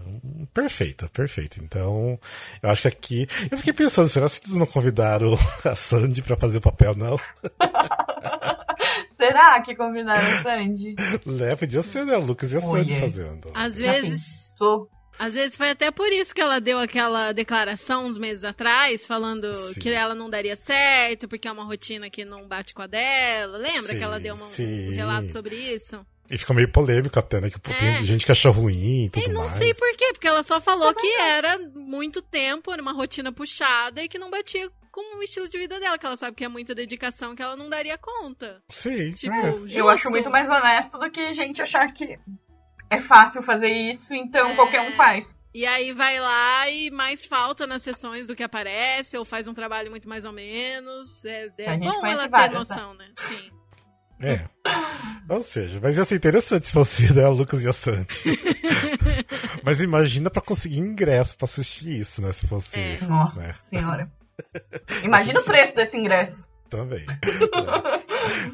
[0.54, 1.58] perfeita, perfeita.
[1.64, 2.20] Então,
[2.62, 3.28] eu acho que aqui.
[3.52, 7.20] Eu fiquei pensando, será que eles não convidaram a Sandy pra fazer o papel, não?
[9.18, 10.96] Será que combinaram a Sandy?
[11.26, 12.16] Né, podia ser, né?
[12.18, 13.50] O Lucas e a Sandy fazendo.
[13.54, 14.52] Às vezes.
[14.56, 14.90] Sou.
[15.18, 19.52] Às vezes foi até por isso que ela deu aquela declaração uns meses atrás, falando
[19.74, 19.80] Sim.
[19.80, 23.58] que ela não daria certo, porque é uma rotina que não bate com a dela.
[23.58, 26.06] Lembra Sim, que ela deu uma- um relato sobre isso?
[26.30, 27.50] E fica meio polêmico até, né?
[27.52, 28.02] Que pô, tem É.
[28.04, 29.52] gente que achou ruim e tudo E não mais.
[29.52, 34.02] sei por quê, porque ela só falou que era muito tempo, era uma rotina puxada
[34.04, 36.48] e que não batia com o estilo de vida dela, que ela sabe que é
[36.48, 38.62] muita dedicação que ela não daria conta.
[38.70, 39.54] Sim, Tipo, é.
[39.70, 42.18] Eu acho muito mais honesto do que gente achar que
[42.96, 44.56] é fácil fazer isso, então É.
[44.56, 45.28] qualquer um faz.
[45.54, 49.54] E aí vai lá e mais falta nas sessões do que aparece, ou faz um
[49.54, 51.24] trabalho muito mais ou menos.
[51.24, 53.08] É, é bom ela ter várias, noção, né?
[53.18, 53.52] Sim.
[54.20, 54.46] É.
[55.30, 58.08] Ou seja, mas ia ser interessante se fosse né, Lucas e a Sandy.
[59.64, 62.32] mas imagina pra conseguir ingresso pra assistir isso, né?
[62.32, 62.80] Se fosse.
[62.80, 62.98] É.
[63.08, 63.56] Nossa né?
[63.70, 64.12] senhora.
[65.04, 66.48] Imagina o preço desse ingresso.
[66.70, 67.06] Também.
[67.06, 68.04] né?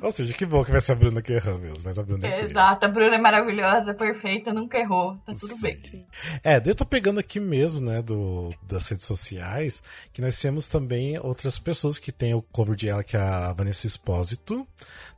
[0.02, 2.28] Ou seja, que bom que vai ser a Bruna que erra mesmo, mas a Bruna
[2.28, 5.16] é, É, exato, a Bruna é maravilhosa, perfeita, nunca errou.
[5.26, 5.62] Tá tudo Sim.
[5.62, 6.06] bem.
[6.44, 11.18] É, eu tô pegando aqui mesmo, né, do, das redes sociais, que nós temos também
[11.20, 14.68] outras pessoas que tem o cover de ela, que é a Vanessa Espósito.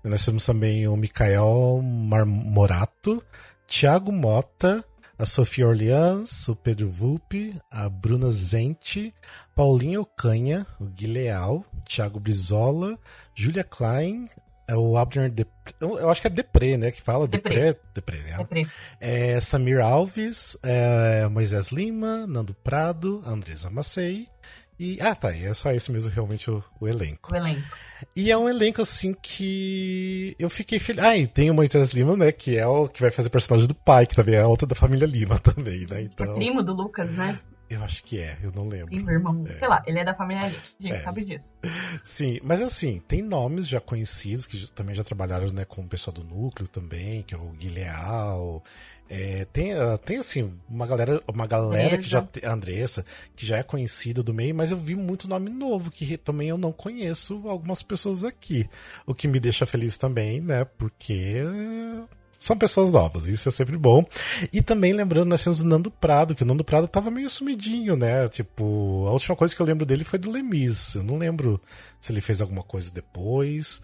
[0.03, 3.23] Nós temos também o Mikael Marmorato,
[3.67, 4.83] Thiago Mota,
[5.17, 9.13] a Sofia Orleans, o Pedro Vulpe, a Bruna Zente,
[9.55, 12.97] Paulinho Ocanha, o Gui Leal, Thiago Brizola,
[13.35, 14.27] Julia Klein,
[14.67, 17.73] é o Abner Depre, eu acho que é Depré, né, que fala Depré.
[17.73, 18.63] Depré, Depré, né?
[18.99, 24.27] É Samir Alves, é Moisés Lima, Nando Prado, Andresa Macei.
[24.83, 24.97] E.
[25.01, 25.33] Ah, tá.
[25.33, 27.33] É só esse mesmo, realmente, o, o elenco.
[27.33, 27.61] O elenco.
[28.13, 30.35] E é um elenco, assim, que.
[30.37, 31.01] Eu fiquei feliz.
[31.03, 32.31] Ah, e tem o Moisés Lima, né?
[32.33, 34.75] Que é o que vai fazer o personagem do pai, que também é outra da
[34.75, 35.99] família Lima também, né?
[35.99, 36.35] É Então.
[36.35, 37.39] primo do Lucas, né?
[37.73, 38.87] Eu acho que é, eu não lembro.
[38.87, 39.43] Primo, irmão.
[39.57, 40.43] Sei lá, ele é da família.
[40.43, 41.01] A gente É.
[41.01, 41.51] sabe disso.
[42.03, 46.13] Sim, mas assim, tem nomes já conhecidos que também já trabalharam né, com o pessoal
[46.13, 48.63] do núcleo também, que é o Gui Leal.
[49.09, 52.19] É, tem, ah, tem assim, uma galera, uma galera que já.
[52.19, 52.49] Andressa.
[52.53, 53.05] Andressa,
[53.35, 56.57] que já é conhecida do meio, mas eu vi muito nome novo, que também eu
[56.57, 58.69] não conheço algumas pessoas aqui.
[59.05, 60.63] O que me deixa feliz também, né?
[60.63, 61.43] Porque.
[62.43, 64.05] São pessoas novas, isso é sempre bom.
[64.51, 67.95] E também lembrando, nós temos o Nando Prado, que o Nando Prado tava meio sumidinho,
[67.95, 68.27] né?
[68.27, 70.93] Tipo, a última coisa que eu lembro dele foi do Lemis.
[70.95, 71.57] Eu não lembro
[72.01, 73.81] se ele fez alguma coisa depois,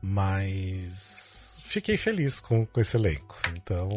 [0.00, 3.36] mas fiquei feliz com, com esse elenco.
[3.54, 3.90] Então,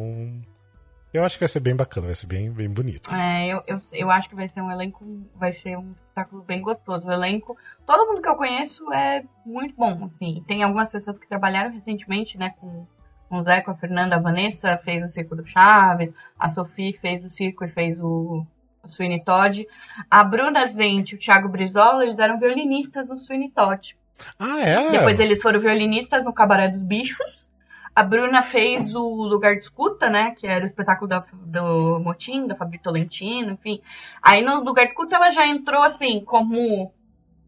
[1.14, 3.16] eu acho que vai ser bem bacana, vai ser bem, bem bonito.
[3.16, 6.62] É, eu, eu, eu acho que vai ser um elenco, vai ser um espetáculo bem
[6.62, 7.08] gostoso.
[7.08, 10.44] O elenco, todo mundo que eu conheço é muito bom, assim.
[10.46, 12.86] Tem algumas pessoas que trabalharam recentemente, né, com
[13.40, 17.24] o Zé, com a Fernanda, a Vanessa fez o Circo do Chaves, a Sophie fez
[17.26, 18.46] o circo e fez o,
[18.84, 19.66] o Sweeney Todd.
[20.10, 23.96] A Bruna Zente e o Thiago Brizola, eles eram violinistas no Sweeney Todd.
[24.40, 24.92] Ah, é?
[24.92, 27.50] Depois eles foram violinistas no Cabaré dos Bichos.
[27.94, 30.32] A Bruna fez o Lugar de Escuta, né?
[30.32, 33.82] Que era o espetáculo da- do Motim, da Fabri Tolentino, enfim.
[34.22, 36.94] Aí no Lugar de Escuta ela já entrou assim, como,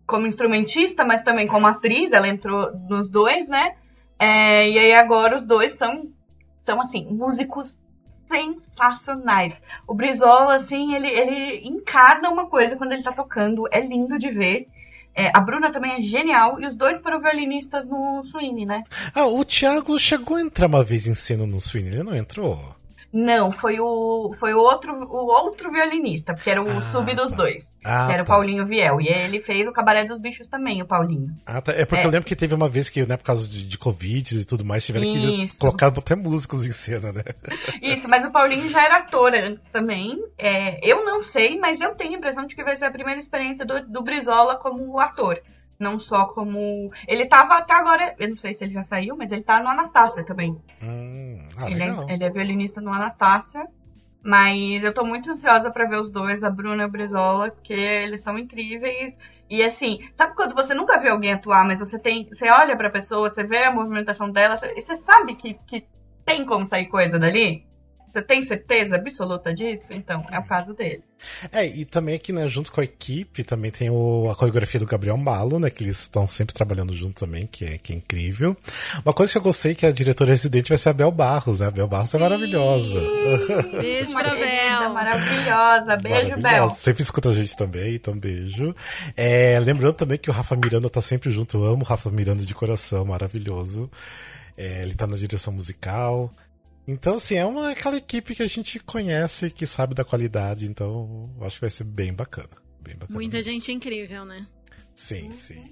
[0.06, 2.12] como instrumentista, mas também como atriz.
[2.12, 3.76] Ela entrou nos dois, né?
[4.24, 6.08] É, e aí agora os dois são,
[6.66, 7.76] são assim, músicos
[8.32, 9.54] sensacionais.
[9.88, 13.68] O Brizola, assim, ele, ele encarna uma coisa quando ele tá tocando.
[13.70, 14.68] É lindo de ver.
[15.16, 18.82] É, a Bruna também é genial e os dois foram violinistas no Swing, né?
[19.14, 22.58] Ah, o Thiago chegou a entrar uma vez em cena no Swing, ele não entrou?
[23.12, 27.30] Não, foi o foi o outro o outro violinista, porque era o Ah, sub dos
[27.30, 27.38] tá.
[27.38, 28.34] dois, Ah, que era o tá.
[28.34, 29.02] Paulinho Viel.
[29.02, 31.36] E ele fez o Cabaré dos Bichos também, o Paulinho.
[31.46, 31.72] Ah, tá.
[31.74, 32.06] É porque É.
[32.08, 34.64] eu lembro que teve uma vez que, né, por causa de, de Covid e tudo
[34.66, 35.60] mais, tiveram que Isso.
[35.60, 37.24] colocar até músicos em cena, né?
[37.82, 40.18] Isso, mas o Paulinho já era ator antes também.
[40.38, 43.20] É, eu não sei, mas eu tenho a impressão de que vai ser a primeira
[43.20, 45.40] experiência do, do Brizola como ator.
[45.80, 46.92] Não só como.
[47.08, 48.16] Ele tava até agora.
[48.20, 50.56] Eu não sei se ele já saiu, mas ele tá no Anastácia também.
[50.82, 53.66] Hum, ah, ele, é, ele é violinista no Anastácia.
[54.24, 57.74] Mas eu tô muito ansiosa pra ver os dois, a Bruna e o Brizola, porque
[57.74, 59.14] eles são incríveis.
[59.50, 62.28] E assim, sabe quando você nunca vê alguém atuar, mas você tem.
[62.30, 65.86] Você olha pra pessoa, você vê a movimentação dela, e você sabe que, que
[66.26, 67.66] tem como sair coisa dali?
[68.14, 69.92] Você tem certeza absoluta disso?
[69.92, 71.04] Então, é o caso dele.
[71.52, 74.86] É, e também aqui, né, junto com a equipe, também tem o, a coreografia do
[74.86, 78.56] Gabriel Malo, né, que eles estão sempre trabalhando junto também, que é, que é incrível.
[79.04, 81.68] Uma coisa que eu gostei que a diretora residente vai ser a Bel Barros, né?
[81.68, 82.18] A Bel Barros é Sim.
[82.18, 83.00] é maravilhosa.
[83.82, 84.90] Beijo Uma pra Bel.
[84.94, 85.98] maravilhosa.
[85.98, 86.42] Beijo, Bel.
[86.42, 86.76] Maravilhosa.
[86.76, 88.76] Sempre escuta a gente também, então beijo.
[89.18, 92.46] É, lembrando também que o Rafa Miranda tá sempre junto, eu amo o Rafa Miranda
[92.46, 93.90] de coração, maravilhoso.
[94.56, 96.32] É, ele tá na direção musical.
[96.88, 101.30] Então, assim, é uma aquela equipe que a gente conhece, que sabe da qualidade, então
[101.42, 102.50] acho que vai ser bem bacana.
[102.82, 103.52] Bem bacana Muita mesmo.
[103.52, 104.46] gente incrível, né?
[104.94, 105.64] Sim, sim.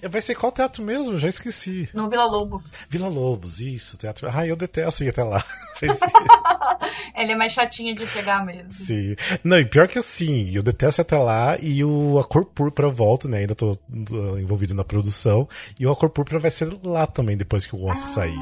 [0.00, 1.18] É, Vai ser qual teatro mesmo?
[1.18, 1.88] Já esqueci.
[1.92, 2.62] No Vila Lobos.
[2.88, 4.28] Vila Lobos, isso, teatro.
[4.32, 5.44] Ah, eu detesto ir até lá.
[7.16, 8.70] Ele é mais chatinho de chegar mesmo.
[8.70, 9.16] Sim.
[9.42, 12.88] Não, e pior que assim, eu detesto ir até lá e o A Cor Púrpura
[12.88, 13.38] volta, né?
[13.38, 15.48] Ainda tô uh, envolvido na produção.
[15.78, 18.38] E o A Cor Púrpura vai ser lá também depois que o Once sair.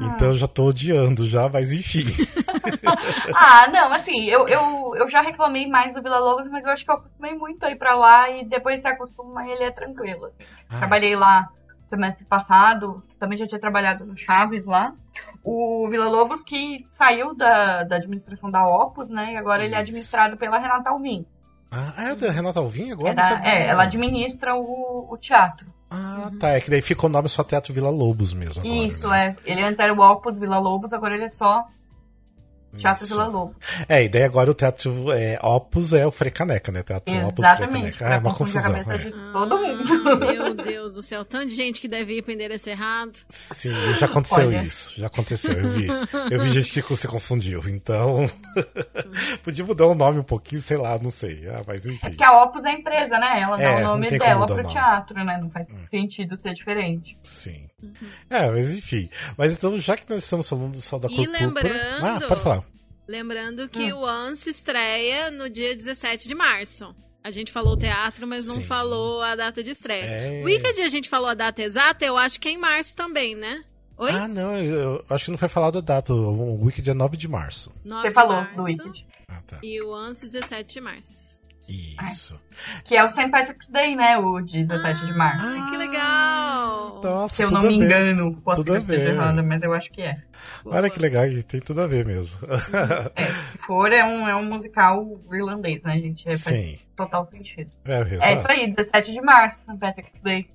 [0.00, 2.04] Então eu já tô odiando já, mas enfim.
[3.34, 6.84] Ah, não, assim, eu, eu, eu já reclamei mais do Vila Lobos, mas eu acho
[6.84, 10.26] que eu acostumei muito a ir pra lá e depois se acostuma ele é tranquilo.
[10.26, 10.50] assim.
[10.68, 11.48] Ah, Trabalhei lá
[11.86, 14.94] semestre passado, também já tinha trabalhado no Chaves lá.
[15.42, 19.32] O Vila Lobos que saiu da, da administração da Opus, né?
[19.32, 19.88] E agora ele é Isso.
[19.88, 21.26] administrado pela Renata Alvim.
[21.70, 23.20] Ah, é da Renata Alvim agora?
[23.44, 25.66] É é, ela administra o, o teatro.
[25.90, 26.50] Ah, tá.
[26.50, 28.62] É que daí ficou o nome só Teatro Vila Lobos mesmo.
[28.62, 29.36] Agora, Isso, né?
[29.44, 29.50] é.
[29.52, 31.66] Ele antes era o Opus Vila Lobos, agora ele é só
[32.78, 33.14] Teatro Isso.
[33.14, 33.56] Vila Lobos.
[33.88, 36.82] É, e daí agora o Teatro é, Opus é o Frecaneca, né?
[36.82, 37.96] Teatro Opus Exatamente.
[37.96, 38.06] Frecaneca.
[38.08, 38.76] Ah, é uma confusão.
[38.76, 38.98] é.
[38.98, 40.08] de todo mundo.
[40.08, 41.24] Ah, meu Deus do céu.
[41.24, 43.12] Tanto de gente que deve ir pro endereço errado.
[43.28, 44.62] Sim, já aconteceu Olha.
[44.62, 44.98] isso.
[45.00, 45.88] Já aconteceu, eu vi.
[46.30, 47.62] Eu vi gente que se confundiu.
[47.68, 48.30] Então,
[49.42, 51.48] podia mudar o nome um pouquinho, sei lá, não sei.
[51.48, 52.08] Ah, mas É enfim.
[52.08, 53.40] porque a Opus é a empresa, né?
[53.40, 54.68] Ela dá É, o nome dela pro nome.
[54.72, 55.38] teatro, né?
[55.40, 57.16] Não faz sentido ser diferente.
[57.22, 57.68] Sim.
[58.30, 59.08] É, mas enfim.
[59.36, 61.46] Mas então, já que nós estamos falando só da E cor púrpura...
[61.46, 62.64] lembrando- Ah, pode falar.
[63.08, 66.94] Lembrando que o Once estreia no dia 17 de março.
[67.22, 68.62] A gente falou teatro, mas não Sim.
[68.62, 70.04] falou a data de estreia.
[70.04, 70.40] É.
[70.42, 73.34] O Wicked a gente falou a data exata, eu acho que é em março também,
[73.34, 73.64] né?
[73.98, 74.10] Oi?
[74.10, 76.14] Ah, não, eu, acho que não foi falado a data.
[76.14, 77.70] O Wicked é 9 de março.
[77.84, 79.06] 9 Você de falou março, do Wicked.
[79.28, 79.58] Ah, tá.
[79.62, 81.38] E o Once 17 de março.
[81.70, 82.40] Isso.
[82.84, 83.28] Que é o St.
[83.30, 84.18] Patrick's Day, né?
[84.18, 85.46] O 17 de março.
[85.46, 87.00] Ai, que legal!
[87.02, 87.84] Nossa, Se eu tudo não me ver.
[87.84, 90.18] engano, posso Tudo ter errada, mas eu acho que é.
[90.66, 92.38] Olha que legal, tem tudo a ver mesmo.
[92.38, 96.28] Se for, é um, é um musical irlandês, né, gente?
[96.28, 96.78] É, faz Sim.
[96.96, 97.70] total sentido.
[97.86, 98.00] É,
[98.32, 99.78] É isso aí, 17 de março, St.
[99.78, 100.50] Patrick's Day.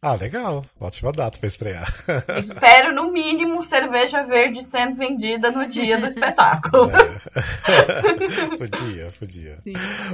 [0.00, 0.64] Ah, legal.
[0.78, 1.92] Ótima data pra estrear.
[2.38, 6.88] Espero, no mínimo, cerveja verde sendo vendida no dia do espetáculo.
[7.68, 8.56] É.
[8.56, 9.58] podia, podia.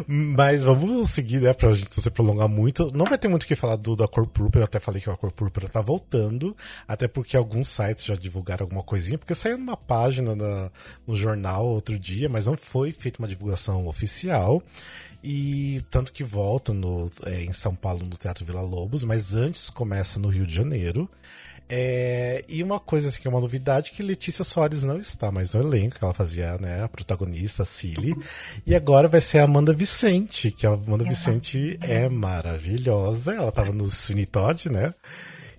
[0.09, 2.91] Mas vamos seguir, né, pra gente não se prolongar muito.
[2.93, 5.09] Não vai ter muito o que falar do, da cor púrpura, eu até falei que
[5.11, 6.57] a cor púrpura tá voltando,
[6.89, 10.71] até porque alguns sites já divulgaram alguma coisinha, porque saiu numa página na-
[11.07, 14.63] no jornal outro dia, mas não foi feita uma divulgação oficial.
[15.27, 19.71] E tanto que volta no, é, em São Paulo no Teatro Vila Lobos, mas antes
[19.71, 21.09] começa no Rio de Janeiro.
[21.67, 25.55] É, e uma coisa assim, que é uma novidade que Letícia Soares não está mais
[25.55, 28.15] no elenco, que ela fazia né, a protagonista, a Cilly.
[28.67, 33.35] E agora vai ser a Amanda Vicente, que a Amanda Vicente é maravilhosa.
[33.35, 34.93] Ela estava no Sweeney Todd, né?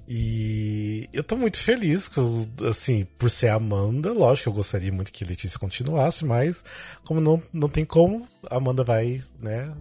[0.08, 4.54] E eu tô muito feliz, que eu, assim, por ser a Amanda, lógico que eu
[4.54, 6.64] gostaria muito que Letícia continuasse, mas
[7.04, 9.74] como não, não tem como, a Amanda vai, né,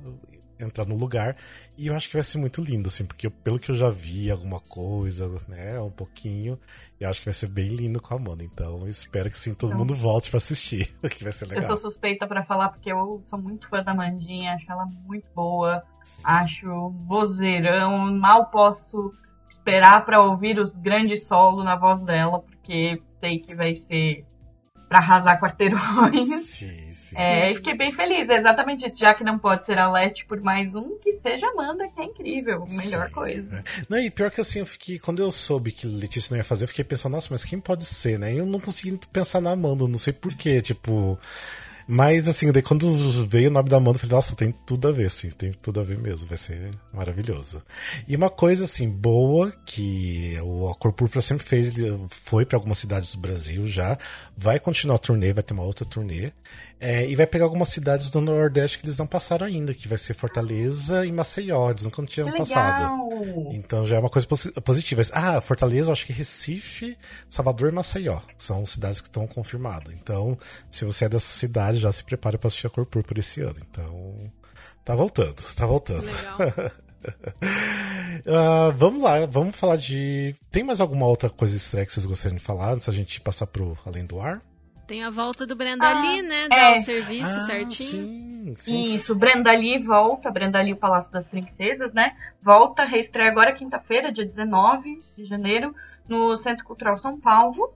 [0.58, 1.36] entrar no lugar.
[1.76, 3.90] E eu acho que vai ser muito lindo, assim, porque eu- pelo que eu já
[3.90, 6.58] vi alguma coisa, né, um pouquinho,
[6.98, 8.42] eu acho que vai ser bem lindo com a Amanda.
[8.44, 9.78] Então eu espero que sim, todo Então.
[9.80, 11.66] mundo volte pra assistir, que vai ser Eu legal.
[11.66, 15.82] sou suspeita pra falar porque eu sou muito fã da Mandinha, acho ela muito boa,
[16.22, 19.12] acho vozeirão, mal posso
[19.64, 24.26] esperar pra ouvir os grandes solos na voz dela, porque sei que vai ser
[24.86, 26.28] pra arrasar quarteirões.
[26.44, 27.16] Sim, sim.
[27.16, 28.98] É, e fiquei bem feliz, é exatamente isso.
[28.98, 32.04] Já que não pode ser a Leti por mais um, que seja Amanda, que é
[32.04, 32.64] incrível.
[32.68, 33.48] Melhor Sim, coisa.
[33.48, 33.64] né?
[33.88, 34.98] Não, e pior que assim, eu fiquei.
[34.98, 37.86] Quando eu soube que Letícia não ia fazer, eu fiquei pensando, nossa, mas quem pode
[37.86, 38.34] ser, né?
[38.34, 40.60] E eu não consegui pensar na Amanda, não sei porquê.
[40.60, 41.18] Tipo.
[41.86, 42.88] Mas, assim, daí quando
[43.26, 45.80] veio o nome da Amanda, eu falei, nossa, tem tudo a ver, assim, tem tudo
[45.80, 47.62] a ver mesmo, vai ser maravilhoso.
[48.08, 52.78] E uma coisa, assim, boa, que o Cor Púrpura sempre fez, ele foi para algumas
[52.78, 53.98] cidades do Brasil já,
[54.36, 56.32] vai continuar a turnê, vai ter uma outra turnê,
[56.86, 59.96] é, e vai pegar algumas cidades do Nordeste que eles não passaram ainda, que vai
[59.96, 63.08] ser Fortaleza e Maceió, eles nunca tinham passado.
[63.52, 65.02] Então já é uma coisa posi- positiva.
[65.12, 66.96] Ah, Fortaleza, eu acho que Recife,
[67.30, 69.94] Salvador e Maceió são cidades que estão confirmadas.
[69.94, 70.38] Então,
[70.70, 73.56] se você é dessa cidade, já se prepare para assistir a Cor Púrpura esse ano.
[73.70, 74.30] Então,
[74.84, 76.04] tá voltando, tá voltando.
[76.04, 76.38] Legal.
[78.26, 80.34] Ah, vamos lá, vamos falar de.
[80.50, 83.46] Tem mais alguma outra coisa estranha que vocês gostariam de falar antes da gente passar
[83.46, 84.40] pro Além do Ar?
[84.86, 86.44] Tem a volta do Brenda Ah, Lee, né?
[86.44, 86.48] é.
[86.48, 88.04] Dar o serviço Ah, certinho.
[88.06, 88.94] Sim, sim.
[88.94, 92.14] Isso, Brenda Lee volta, Brenda Lee, o Palácio das Princesas, né?
[92.42, 95.74] Volta, reestreia agora quinta-feira, dia 19 de janeiro,
[96.06, 97.72] no Centro Cultural São Paulo.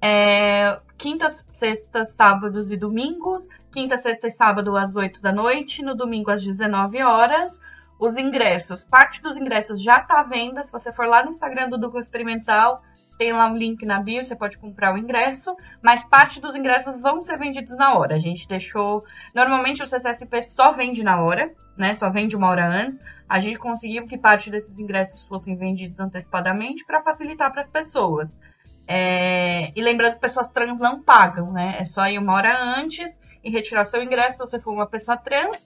[0.00, 3.48] É, quintas, sextas, sábados e domingos.
[3.72, 5.82] Quinta, sexta e sábado às 8 da noite.
[5.82, 7.60] No domingo às 19 horas.
[7.98, 10.62] Os ingressos, parte dos ingressos já tá à venda.
[10.62, 12.80] Se você for lá no Instagram do Duplo Experimental,
[13.18, 15.54] tem lá um link na bio, você pode comprar o ingresso.
[15.82, 18.14] Mas parte dos ingressos vão ser vendidos na hora.
[18.14, 19.04] A gente deixou.
[19.34, 21.94] Normalmente o CCSP só vende na hora, né?
[21.94, 22.98] Só vende uma hora antes.
[23.28, 28.28] A gente conseguiu que parte desses ingressos fossem vendidos antecipadamente para facilitar para as pessoas.
[28.86, 31.76] É, E lembrando que pessoas trans não pagam, né?
[31.78, 35.16] É só ir uma hora antes e retirar seu ingresso se você for uma pessoa
[35.16, 35.58] trans,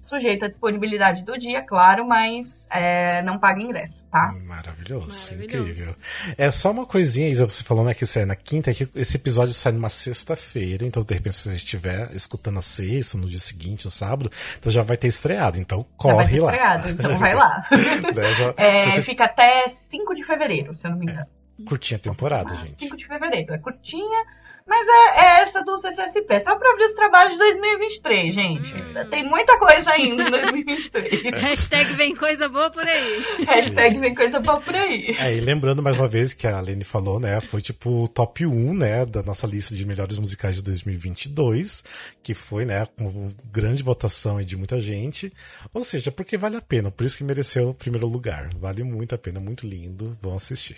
[0.00, 4.32] sujeita à disponibilidade do dia, claro, mas é, não paga ingresso, tá?
[4.46, 5.44] Maravilhoso, Maravilhoso.
[5.44, 5.94] incrível.
[6.36, 9.16] É só uma coisinha, Isa, você falou né, que sai na quinta, é que esse
[9.16, 13.38] episódio sai numa sexta-feira, então de repente se você estiver escutando na sexta, no dia
[13.38, 16.52] seguinte, no sábado, então já vai ter estreado, então Já vai corre ter lá.
[16.52, 17.64] estreado, então vai lá.
[18.14, 21.26] Né, já- É, você Fica até 5 de fevereiro, se eu não me engano.
[21.66, 22.84] curtinha a temporada, gente.
[22.84, 23.52] 5 de fevereiro.
[23.54, 24.24] É curtinha,
[24.68, 26.40] mas é, é essa do CCSP.
[26.40, 28.74] Só pra abrir os trabalhos de 2023, gente.
[28.74, 29.04] Hum.
[29.10, 31.22] Tem muita coisa ainda em 2023.
[31.40, 33.24] Hashtag vem coisa boa por aí.
[33.46, 35.16] Hashtag vem coisa boa por aí.
[35.18, 38.44] É, e lembrando mais uma vez que a Lene falou, né, foi tipo o top
[38.44, 41.82] 1, né, da nossa lista de melhores musicais de 2022,
[42.22, 45.32] que foi, né, com grande votação aí de muita gente.
[45.72, 48.50] Ou seja, porque vale a pena, por isso que mereceu o primeiro lugar.
[48.58, 50.76] Vale muito a pena, muito lindo, vão assistir.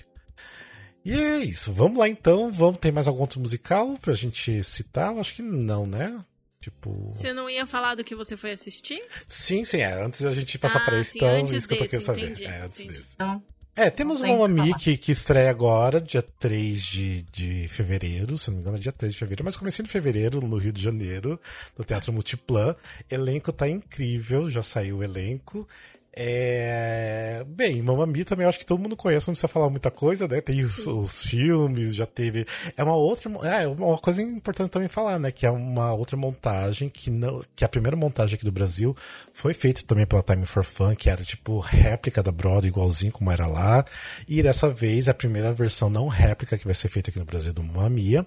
[1.04, 5.12] E é isso, vamos lá então, vamos, tem mais algum outro musical pra gente citar?
[5.12, 6.22] Eu acho que não, né?
[6.60, 6.92] Tipo.
[7.08, 9.02] Você não ia falar do que você foi assistir?
[9.26, 9.94] Sim, sim, é.
[10.02, 12.06] Antes da gente passar Ah, pra isso, então, antes isso que eu tô desse, querendo
[12.06, 12.22] saber.
[12.30, 12.98] entendi, é, antes entendi.
[12.98, 13.14] desse.
[13.14, 13.42] Então,
[13.76, 18.60] É, temos uma Mami que estreia agora, dia 3 de, de fevereiro, se não me
[18.62, 21.40] engano, é dia 3 de fevereiro, mas comecei em fevereiro, no Rio de Janeiro,
[21.78, 22.76] no Teatro Multiplan.
[23.10, 25.66] Elenco tá incrível, já saiu o elenco.
[26.12, 27.44] É...
[27.46, 30.40] Bem, Mamami também acho que todo mundo conhece, não precisa falar muita coisa, né?
[30.40, 32.46] Tem os, os filmes, já teve.
[32.76, 33.30] É uma outra.
[33.46, 35.30] É uma coisa importante também falar, né?
[35.30, 37.44] Que é uma outra montagem que não.
[37.54, 38.96] Que a primeira montagem aqui do Brasil
[39.32, 43.30] foi feita também pela Time for Fun, que era tipo réplica da Broadway, igualzinho como
[43.30, 43.84] era lá.
[44.26, 47.52] E dessa vez a primeira versão não réplica que vai ser feita aqui no Brasil
[47.52, 48.26] do Mamma Mia.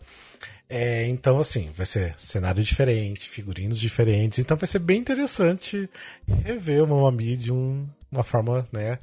[0.76, 4.40] É, então, assim, vai ser cenário diferente, figurinos diferentes.
[4.40, 5.88] Então vai ser bem interessante
[6.44, 8.98] rever o Mamma Mia de um- uma forma, né,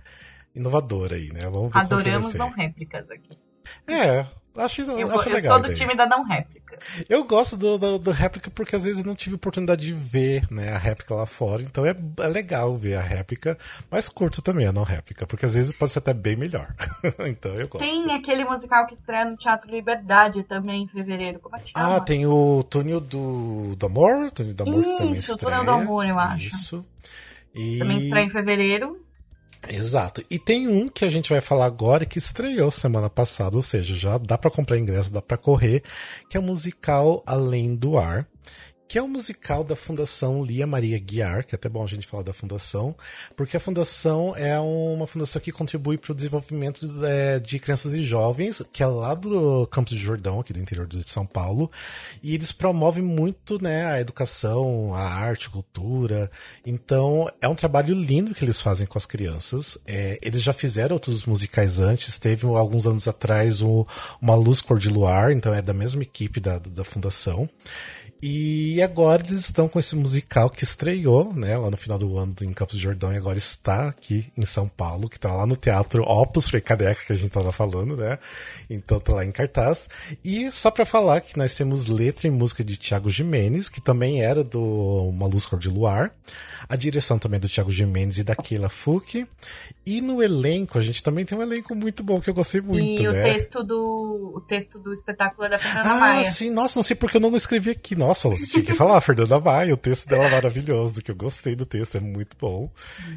[0.53, 1.43] inovadora aí, né?
[1.45, 3.39] Vamos ver adoramos não réplicas aqui.
[3.87, 4.27] É,
[4.65, 5.59] acho, Eu, acho eu legal.
[5.59, 6.61] sou a do time da não réplica.
[7.09, 10.51] Eu gosto do, do, do réplica porque às vezes eu não tive oportunidade de ver
[10.51, 11.63] né, a réplica lá fora.
[11.63, 13.59] Então é, é legal ver a réplica,
[13.91, 16.75] mas curto também a não réplica, porque às vezes pode ser até bem melhor.
[17.27, 17.85] então eu gosto.
[17.85, 21.39] Tem aquele musical que estreia no Teatro Liberdade também em fevereiro.
[21.41, 21.97] Como é que chama?
[21.97, 25.59] Ah, tem o Túnel do, do Amor, Túnel do Amor que também Isso, o estreia.
[25.59, 26.47] Túnel do Amor, eu acho.
[26.47, 26.87] Isso.
[27.55, 27.79] E...
[27.79, 29.10] Também estreia em fevereiro.
[29.69, 30.23] Exato.
[30.31, 33.95] E tem um que a gente vai falar agora que estreou semana passada, ou seja,
[33.95, 35.83] já dá pra comprar ingresso, dá pra correr,
[36.29, 38.27] que é o musical Além do Ar,
[38.91, 42.09] que é um musical da Fundação Lia Maria Guiar, que é até bom a gente
[42.09, 42.93] falar da fundação,
[43.36, 48.03] porque a fundação é uma fundação que contribui para o desenvolvimento é, de crianças e
[48.03, 51.70] jovens, que é lá do Campos de Jordão, aqui do interior de São Paulo,
[52.20, 56.28] e eles promovem muito né, a educação, a arte, a cultura.
[56.66, 59.78] Então é um trabalho lindo que eles fazem com as crianças.
[59.86, 63.86] É, eles já fizeram outros musicais antes, teve alguns anos atrás o,
[64.20, 67.49] uma Luz Cor de Luar, então é da mesma equipe da, da fundação.
[68.23, 72.35] E agora eles estão com esse musical que estreou, né, lá no final do ano
[72.43, 75.57] em Campos do Jordão e agora está aqui em São Paulo, que tá lá no
[75.57, 78.18] Teatro Opus Frecadeca, que a gente tava falando, né?
[78.68, 79.89] Então tá lá em cartaz.
[80.23, 84.23] E só pra falar que nós temos letra e música de Tiago Jimenez, que também
[84.23, 84.61] era do
[85.09, 86.12] Uma Luz Cor de Luar.
[86.68, 89.27] A direção também é do Tiago Jimenez e da Keila Fuque.
[89.87, 93.03] E no elenco, a gente também tem um elenco muito bom, que eu gostei muito,
[93.03, 93.09] e né?
[93.09, 96.33] o texto do o texto do espetáculo é da Fernanda Ah, Maia.
[96.33, 97.97] sim, nossa, não sei porque eu não escrevi aqui.
[97.97, 101.15] Nossa, Nossa, você tinha que falar, Fernanda Maia, o texto dela é maravilhoso, que eu
[101.15, 102.69] gostei do texto, é muito bom,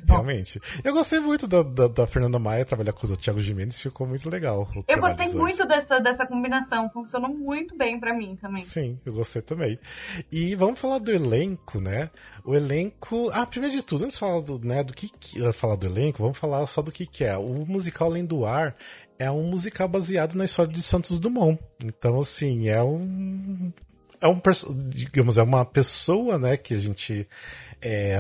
[0.08, 0.62] realmente.
[0.84, 4.30] Eu gostei muito da, da, da Fernanda Maia trabalhar com o Thiago Jimenez, ficou muito
[4.30, 4.70] legal.
[4.88, 8.64] Eu gostei muito dessa, dessa combinação, funcionou muito bem para mim também.
[8.64, 9.80] Sim, eu gostei também.
[10.32, 12.12] E vamos falar do elenco, né?
[12.46, 13.32] O elenco.
[13.34, 16.22] Ah, primeiro de tudo, antes de falar do, né, do que, que falar do elenco,
[16.22, 17.36] vamos falar só do que, que é.
[17.36, 18.76] O musical Além do Ar
[19.18, 21.60] é um musical baseado na história de Santos Dumont.
[21.84, 23.74] Então, assim, é um.
[24.24, 24.42] É um,
[24.90, 27.28] digamos, é uma pessoa, né, que a gente.
[27.82, 28.20] É,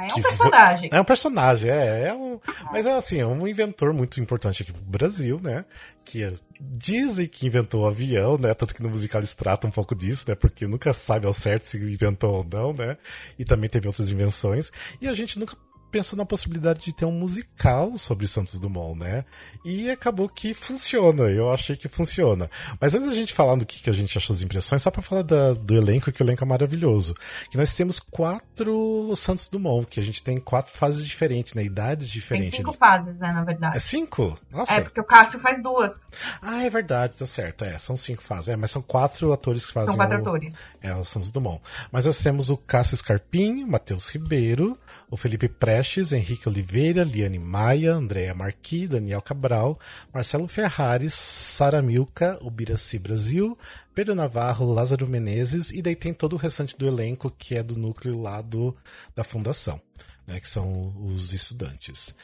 [0.00, 0.90] é um personagem.
[0.92, 2.06] É um personagem, é.
[2.08, 2.40] é um,
[2.72, 5.64] mas é assim, é um inventor muito importante aqui pro Brasil, né?
[6.04, 8.54] Que dizem que inventou o avião, né?
[8.54, 10.34] Tanto que no musical eles tratam um pouco disso, né?
[10.34, 12.96] Porque nunca sabe ao certo se inventou ou não, né?
[13.38, 14.72] E também teve outras invenções.
[15.00, 15.56] E a gente nunca
[15.90, 19.24] pensou na possibilidade de ter um musical sobre Santos Dumont, né?
[19.64, 22.50] E acabou que funciona, eu achei que funciona.
[22.80, 25.02] Mas antes da gente falar do que, que a gente achou das impressões, só para
[25.02, 27.14] falar da, do elenco, que o elenco é maravilhoso.
[27.50, 31.64] Que nós temos quatro Santos Dumont, que a gente tem quatro fases diferentes, né?
[31.64, 32.52] Idades diferentes.
[32.52, 33.76] Tem cinco fases, né, na verdade.
[33.76, 34.38] É cinco?
[34.50, 34.72] Nossa.
[34.72, 36.00] É, porque o Cássio faz duas.
[36.40, 37.64] Ah, é verdade, tá certo.
[37.64, 38.48] É, são cinco fases.
[38.48, 39.88] É, mas são quatro atores que fazem.
[39.88, 40.54] São quatro o, atores.
[40.80, 41.60] É, o Santos Dumont.
[41.90, 44.78] Mas nós temos o Cássio Scarpim, Matheus Ribeiro,
[45.10, 45.48] o Felipe
[45.80, 49.80] Prestes, Henrique Oliveira, Liane Maia, Andréa Marqui, Daniel Cabral,
[50.12, 53.56] Marcelo Ferrares, Sara Milka, Ubiraci Brasil,
[53.94, 57.78] Pedro Navarro, Lázaro Menezes, e daí tem todo o restante do elenco que é do
[57.78, 58.76] núcleo lá do,
[59.16, 59.80] da fundação,
[60.26, 62.14] né, que são os estudantes.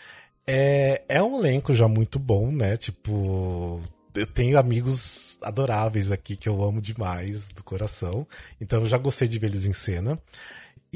[0.46, 2.76] É, é um elenco já muito bom, né?
[2.76, 3.80] Tipo,
[4.14, 8.26] eu tenho amigos adoráveis aqui que eu amo demais do coração,
[8.60, 10.20] então eu já gostei de ver eles em cena.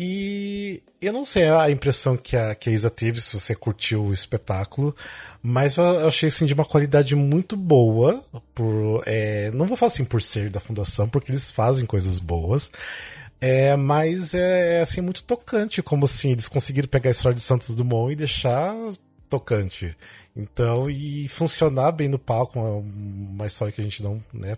[0.02, 4.02] E eu não sei a impressão que a, que a Isa teve, se você curtiu
[4.02, 4.96] o espetáculo,
[5.42, 8.24] mas eu achei assim de uma qualidade muito boa.
[8.54, 12.72] Por, é, não vou falar assim por ser da fundação, porque eles fazem coisas boas.
[13.42, 17.42] É, mas é, é assim muito tocante, como assim eles conseguiram pegar a história de
[17.42, 18.74] Santos Dumont e deixar
[19.28, 19.94] tocante.
[20.34, 24.56] Então, e funcionar bem no palco, uma, uma história que a gente não né,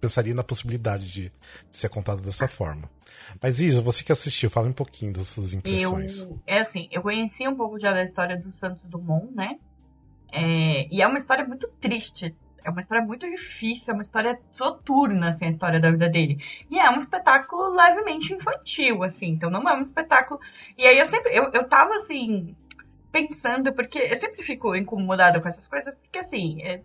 [0.00, 1.32] pensaria na possibilidade de,
[1.70, 2.90] de ser contada dessa forma.
[3.40, 6.22] Mas Isa, você que assistiu, fala um pouquinho das suas impressões.
[6.22, 9.58] Eu, é assim, eu conheci um pouco já da história do Santos Dumont, né?
[10.32, 12.34] É, e é uma história muito triste.
[12.64, 16.38] É uma história muito difícil, é uma história soturna, assim, a história da vida dele.
[16.70, 20.40] E é um espetáculo levemente infantil, assim, então não é um espetáculo.
[20.78, 22.54] E aí eu sempre, eu, eu tava assim,
[23.10, 26.82] pensando, porque eu sempre fico incomodada com essas coisas, porque assim, é,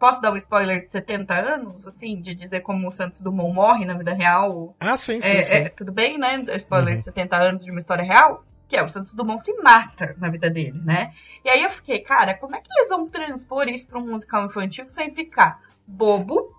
[0.00, 3.84] Posso dar um spoiler de 70 anos, assim, de dizer como o Santos Dumont morre
[3.84, 4.74] na vida real?
[4.80, 5.54] Ah, sim, sim, é, sim.
[5.56, 6.42] É, tudo bem, né?
[6.56, 7.00] Spoiler uhum.
[7.00, 8.42] de 70 anos de uma história real?
[8.66, 11.12] Que é, o Santos Dumont se mata na vida dele, né?
[11.44, 14.46] E aí eu fiquei, cara, como é que eles vão transpor isso para um musical
[14.46, 16.50] infantil sem ficar bobo,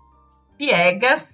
[0.56, 1.26] piegas,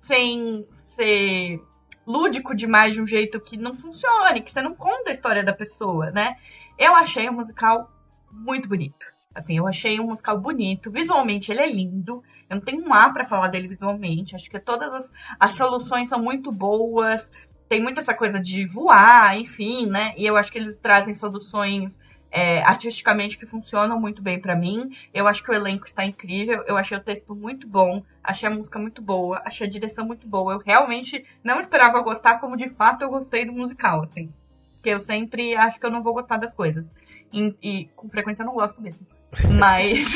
[0.00, 1.60] sem ser
[2.04, 5.52] lúdico demais de um jeito que não funcione, que você não conta a história da
[5.52, 6.36] pessoa, né?
[6.76, 7.88] Eu achei o musical
[8.32, 9.06] muito bonito.
[9.34, 10.90] Assim, eu achei um musical bonito.
[10.90, 12.22] Visualmente ele é lindo.
[12.48, 14.34] Eu não tenho um A para falar dele visualmente.
[14.34, 17.26] Acho que todas as, as soluções são muito boas.
[17.68, 20.12] Tem muito essa coisa de voar, enfim, né?
[20.18, 21.90] E eu acho que eles trazem soluções
[22.30, 24.90] é, artisticamente que funcionam muito bem para mim.
[25.12, 26.64] Eu acho que o elenco está incrível.
[26.66, 28.02] Eu achei o texto muito bom.
[28.24, 29.40] Achei a música muito boa.
[29.44, 30.54] Achei a direção muito boa.
[30.54, 34.32] Eu realmente não esperava gostar como de fato eu gostei do musical, assim.
[34.74, 36.84] Porque eu sempre acho que eu não vou gostar das coisas.
[37.32, 39.06] E, e com frequência eu não gosto mesmo.
[39.50, 40.06] Mas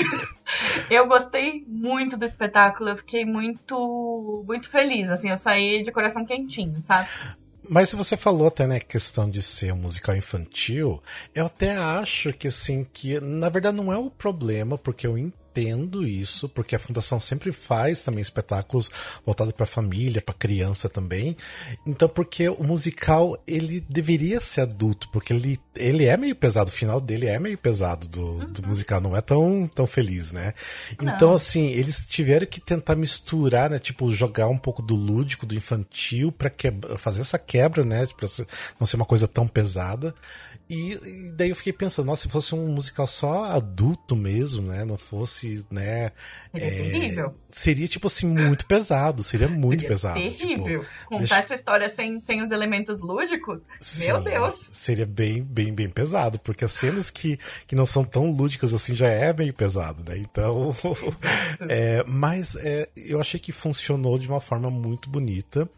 [0.91, 6.25] eu gostei muito do espetáculo, eu fiquei muito, muito feliz, assim, eu saí de coração
[6.25, 7.09] quentinho, sabe?
[7.69, 11.03] Mas se você falou até, né, questão de ser um musical infantil,
[11.35, 15.46] eu até acho que, assim, que na verdade não é o problema, porque eu entendo
[15.57, 18.91] entendo isso, porque a fundação sempre faz também espetáculos
[19.25, 21.37] voltados para família, para criança também.
[21.87, 26.73] Então, porque o musical ele deveria ser adulto, porque ele, ele é meio pesado, o
[26.73, 28.69] final dele é meio pesado do, do uhum.
[28.69, 30.53] musical, não é tão, tão feliz, né?
[31.01, 33.79] Então, assim, eles tiveram que tentar misturar, né?
[33.79, 36.53] Tipo, jogar um pouco do lúdico, do infantil, para
[36.99, 38.07] fazer essa quebra, né?
[38.17, 38.29] Pra
[38.79, 40.15] não ser uma coisa tão pesada.
[40.69, 44.85] E, e, daí eu fiquei pensando, nossa, se fosse um musical só adulto mesmo, né?
[44.85, 46.11] Não fosse, né?
[46.53, 49.23] Seria é, Seria, tipo assim, muito pesado.
[49.23, 50.21] Seria muito seria pesado.
[50.21, 50.81] Terrível.
[50.81, 51.39] Tipo, Contar deixa...
[51.39, 54.69] essa história sem, sem os elementos lúdicos, Sim, meu Deus.
[54.73, 56.39] Seria bem, bem, bem pesado.
[56.41, 60.19] Porque as cenas que, que não são tão lúdicas assim já é bem pesado, né?
[60.19, 60.75] Então.
[61.69, 65.69] é, mas é, eu achei que funcionou de uma forma muito bonita.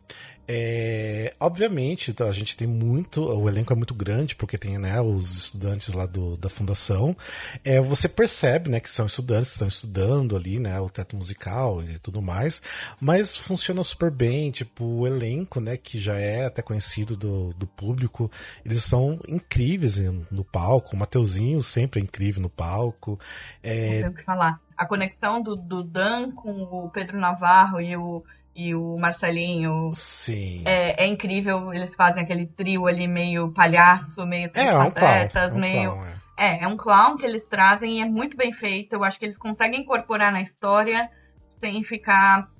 [0.50, 3.22] É, obviamente, a gente tem muito.
[3.22, 7.16] O elenco é muito grande, porque tem né, os estudantes lá do, da fundação,
[7.64, 11.98] é, você percebe, né, que são estudantes estão estudando ali, né, o teto musical e
[11.98, 12.62] tudo mais,
[13.00, 17.66] mas funciona super bem, tipo, o elenco, né, que já é até conhecido do, do
[17.66, 18.30] público,
[18.64, 19.98] eles são incríveis
[20.30, 23.18] no palco, o Mateuzinho sempre é incrível no palco.
[23.62, 23.94] É...
[23.94, 24.60] Não tem o que falar.
[24.76, 28.22] A conexão do, do Dan com o Pedro Navarro e o
[28.58, 29.90] e o Marcelinho.
[29.92, 30.64] Sim.
[30.66, 35.12] É, é, incrível, eles fazem aquele trio ali meio palhaço, meio é, é um clown,
[35.12, 35.92] é um meio.
[35.92, 36.06] Clown,
[36.36, 36.56] é.
[36.56, 38.94] é, é um clown que eles trazem e é muito bem feito.
[38.94, 41.08] Eu acho que eles conseguem incorporar na história
[41.60, 42.50] sem ficar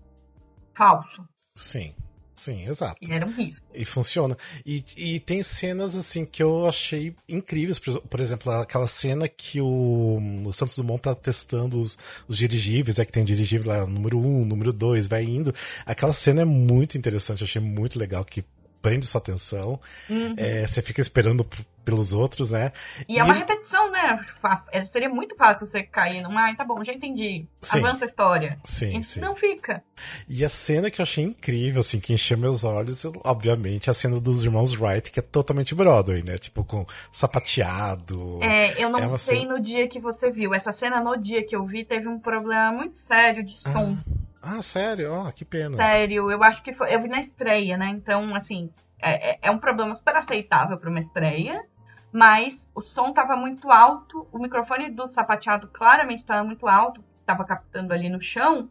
[0.72, 1.28] falso.
[1.52, 1.92] Sim.
[2.38, 2.96] Sim, exato.
[3.02, 3.66] E era um risco.
[3.74, 4.36] E funciona.
[4.64, 7.80] E, e tem cenas, assim, que eu achei incríveis.
[7.80, 13.00] Por, por exemplo, aquela cena que o, o, Santos Dumont tá testando os, os dirigíveis,
[13.00, 15.52] é que tem dirigível lá, número 1, um, número 2, vai indo.
[15.84, 18.44] Aquela cena é muito interessante, eu achei muito legal, que
[18.80, 19.80] prende sua atenção.
[20.08, 20.34] Uhum.
[20.36, 21.44] É, você fica esperando
[21.88, 22.70] pelos outros, né?
[23.08, 24.22] E, é e é uma repetição, né?
[24.70, 27.46] É, seria muito fácil você cair num, ah, tá bom, já entendi.
[27.62, 27.78] Sim.
[27.78, 28.58] Avança a história.
[28.62, 29.20] Sim, sim.
[29.20, 29.82] Não fica.
[30.28, 34.20] E a cena que eu achei incrível, assim, que encheu meus olhos, obviamente, a cena
[34.20, 36.36] dos irmãos Wright, que é totalmente Broadway, né?
[36.36, 38.38] Tipo, com sapateado.
[38.42, 39.54] É, eu não é sei cena...
[39.54, 40.52] no dia que você viu.
[40.52, 43.96] Essa cena, no dia que eu vi, teve um problema muito sério de som.
[44.42, 45.10] Ah, ah sério?
[45.10, 45.74] Ó, oh, que pena.
[45.74, 46.94] Sério, eu acho que foi.
[46.94, 47.88] Eu vi na estreia, né?
[47.88, 48.70] Então, assim,
[49.00, 51.64] é, é, é um problema super aceitável para uma estreia
[52.12, 57.44] mas o som estava muito alto, o microfone do sapateado claramente estava muito alto, estava
[57.44, 58.68] captando ali no chão.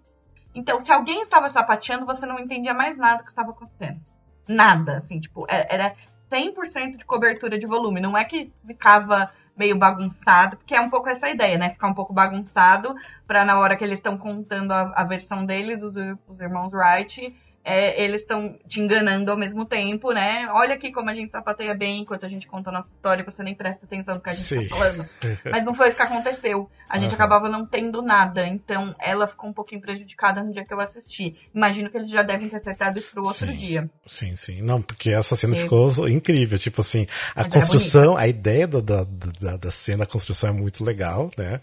[0.56, 4.00] Então, se alguém estava sapateando, você não entendia mais nada que estava acontecendo.
[4.48, 5.96] Nada, assim, tipo, é, era
[6.32, 8.02] 100% de cobertura de volume.
[8.02, 11.72] Não é que ficava meio bagunçado, porque é um pouco essa ideia, né?
[11.72, 15.82] Ficar um pouco bagunçado para na hora que eles estão contando a, a, versão deles,
[15.82, 15.96] os,
[16.28, 17.36] os irmãos Wright,
[17.68, 20.47] é, eles estão te enganando ao mesmo tempo, né?
[20.53, 23.43] Olha aqui como a gente sapateia bem enquanto a gente conta a nossa história, você
[23.43, 24.68] nem presta atenção no que a gente Sim.
[24.70, 25.05] tá falando.
[25.51, 26.72] Mas não foi isso que aconteceu.
[26.88, 27.15] A gente uhum.
[27.15, 31.36] acabava não tendo nada, então ela ficou um pouquinho prejudicada no dia que eu assisti.
[31.53, 33.89] Imagino que eles já devem ter acertado isso pro outro sim, dia.
[34.05, 34.61] Sim, sim.
[34.61, 36.57] Não, porque essa cena ficou incrível.
[36.57, 37.05] Tipo assim,
[37.36, 41.30] a Mas construção, a ideia da, da, da, da cena, a construção é muito legal,
[41.38, 41.59] né?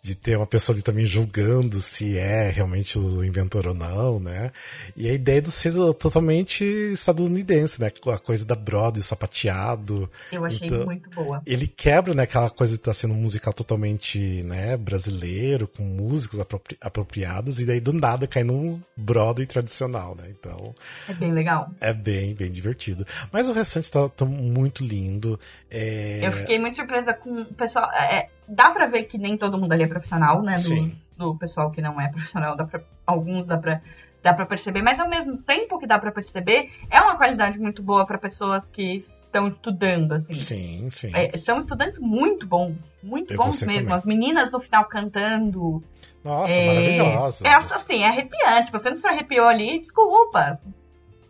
[0.00, 4.52] de ter uma pessoa ali também julgando se é realmente o inventor ou não, né?
[4.96, 7.90] E a ideia ser totalmente estadunidense, né?
[8.12, 10.10] A coisa da Broadway, sapateado.
[10.32, 11.42] Eu achei então, muito boa.
[11.46, 15.82] Ele quebra, né, aquela coisa de estar tá sendo um musical totalmente, né, brasileiro, com
[15.82, 20.24] músicas apropri apropriadas, e daí do nada cai num Broadway tradicional, né?
[20.30, 20.74] Então.
[21.08, 21.70] É bem legal.
[21.80, 23.06] É bem, bem divertido.
[23.32, 25.38] Mas o restante tá, tá muito lindo.
[25.70, 26.20] É...
[26.22, 27.90] Eu fiquei muito surpresa com o pessoal.
[27.92, 30.58] É, dá pra ver que nem todo mundo ali é profissional, né?
[30.58, 33.82] Do, do pessoal que não é profissional, dá pra, alguns dá pra,
[34.22, 37.82] dá pra perceber, mas ao mesmo tempo que dá pra perceber, é uma qualidade muito
[37.82, 40.34] boa para pessoas que estão estudando, assim.
[40.34, 41.10] Sim, sim.
[41.14, 43.82] É, são estudantes muito bons, muito Eu bons mesmo.
[43.82, 43.96] Também.
[43.96, 45.82] As meninas no final cantando.
[46.24, 47.42] Nossa, é, maravilhosas.
[47.42, 48.72] É assim, é arrepiante.
[48.72, 50.58] Você não se arrepiou ali, desculpa.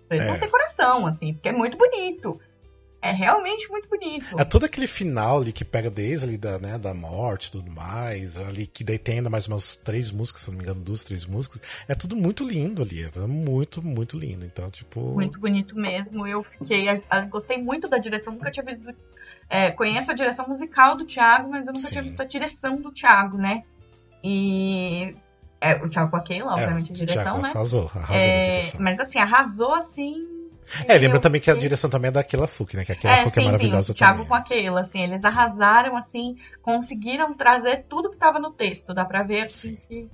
[0.08, 0.26] Vocês é.
[0.26, 2.40] não têm coração, assim, porque é muito bonito.
[3.00, 4.38] É realmente muito bonito.
[4.38, 7.70] É todo aquele final ali que pega desde ali da, né, da morte e tudo
[7.70, 11.04] mais, ali que daí tem ainda mais umas três músicas, se não me engano, duas,
[11.04, 11.62] três músicas.
[11.86, 14.44] É tudo muito lindo ali, é muito, muito lindo.
[14.44, 15.00] Então, tipo.
[15.14, 16.26] Muito bonito mesmo.
[16.26, 16.88] Eu fiquei.
[16.88, 18.92] Eu gostei muito da direção, nunca tinha visto.
[19.48, 21.92] É, conheço a direção musical do Thiago, mas eu nunca Sim.
[21.92, 23.62] tinha visto a direção do Thiago, né?
[24.24, 25.14] E
[25.60, 27.50] é, o Thiago com a Keila, obviamente, é, a direção, Thiago né?
[27.50, 30.37] Arrasou, arrasou é, Mas assim, arrasou assim
[30.86, 32.84] é, lembra também que a direção também é da Fuc, né?
[32.84, 34.28] Que a Aquila é, Fuc é maravilhosa sim, o Thiago também.
[34.28, 35.26] com aquela, assim, eles sim.
[35.26, 38.94] arrasaram, assim, conseguiram trazer tudo que estava no texto.
[38.94, 40.08] Dá pra ver assim, que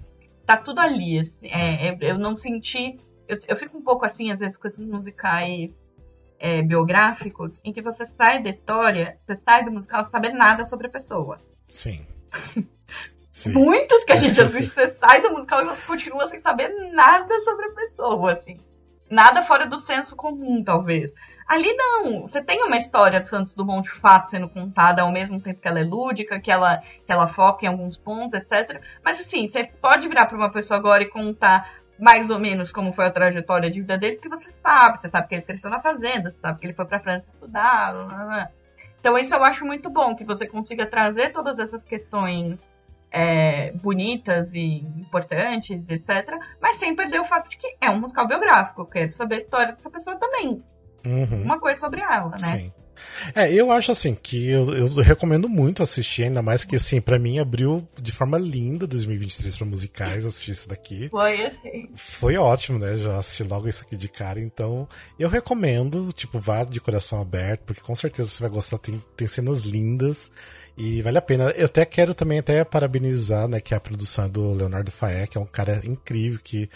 [0.46, 1.20] tá tudo ali.
[1.20, 2.98] Assim, é, eu não senti.
[3.26, 5.70] Eu, eu fico um pouco assim, às vezes, com esses musicais
[6.38, 10.86] é, biográficos, em que você sai da história, você sai do musical sabendo nada sobre
[10.86, 11.38] a pessoa.
[11.68, 12.07] Sim.
[13.32, 13.52] Sim.
[13.52, 17.40] Muitos que a gente assiste, você sai do musical e você continua sem saber nada
[17.40, 18.59] sobre a pessoa, assim.
[19.14, 21.14] Nada fora do senso comum, talvez.
[21.46, 25.40] Ali não, você tem uma história do Santos Dumont de fato sendo contada ao mesmo
[25.40, 28.82] tempo que ela é lúdica, que ela, que ela foca em alguns pontos, etc.
[29.04, 32.92] Mas assim, você pode virar para uma pessoa agora e contar mais ou menos como
[32.92, 35.80] foi a trajetória de vida dele, porque você sabe, você sabe que ele cresceu na
[35.80, 37.92] fazenda, você sabe que ele foi para França estudar.
[37.92, 38.48] Blá, blá.
[38.98, 42.58] Então isso eu acho muito bom, que você consiga trazer todas essas questões
[43.14, 46.36] é, bonitas e importantes, etc.
[46.60, 48.82] Mas sem perder o fato de que é um musical biográfico.
[48.82, 50.62] Eu quero saber a história dessa pessoa também.
[51.06, 51.42] Uhum.
[51.44, 52.58] Uma coisa sobre ela, né?
[52.58, 52.72] Sim.
[53.34, 57.18] É, eu acho assim que eu, eu recomendo muito assistir, ainda mais que assim, para
[57.18, 61.09] mim abriu de forma linda 2023 para musicais assistir isso daqui.
[61.09, 61.90] Foi assim.
[61.95, 62.97] Foi ótimo, né?
[62.97, 64.88] Já assisti logo isso aqui de cara, então
[65.18, 69.26] eu recomendo, tipo, vá de coração aberto, porque com certeza você vai gostar, tem, tem
[69.26, 70.30] cenas lindas.
[70.76, 71.51] E vale a pena.
[71.51, 75.38] Eu até quero também até parabenizar, né, que é a produção do Leonardo Faé, que
[75.38, 76.68] é um cara incrível que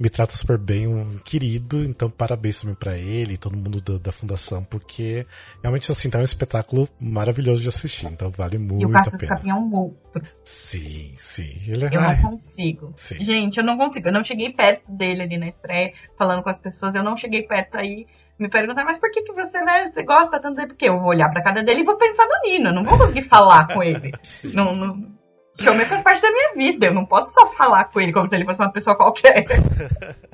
[0.00, 3.98] me trata super bem, um querido, então parabéns também pra ele e todo mundo da,
[3.98, 5.26] da, fundação, porque
[5.62, 9.42] realmente assim, tá um espetáculo maravilhoso de assistir, então vale muito e o a pena.
[9.46, 10.22] é um monstro.
[10.42, 11.60] Sim, sim.
[11.68, 11.88] Ele é...
[11.94, 12.92] Eu não consigo.
[12.96, 13.22] Sim.
[13.22, 14.08] Gente, eu não consigo.
[14.08, 17.42] Eu não cheguei perto dele ali na estreia, falando com as pessoas, eu não cheguei
[17.42, 18.06] perto aí
[18.38, 20.68] me perguntar, mas por que, que você, né, você gosta tanto dele?
[20.68, 22.96] Porque eu vou olhar pra cara dele e vou pensar no Nino, eu não vou
[22.96, 24.12] conseguir falar com ele.
[24.54, 25.19] Não, não,
[25.58, 26.86] Showman faz parte da minha vida.
[26.86, 29.44] Eu não posso só falar com ele como se ele fosse uma pessoa qualquer.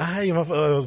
[0.00, 0.44] ah, e uma,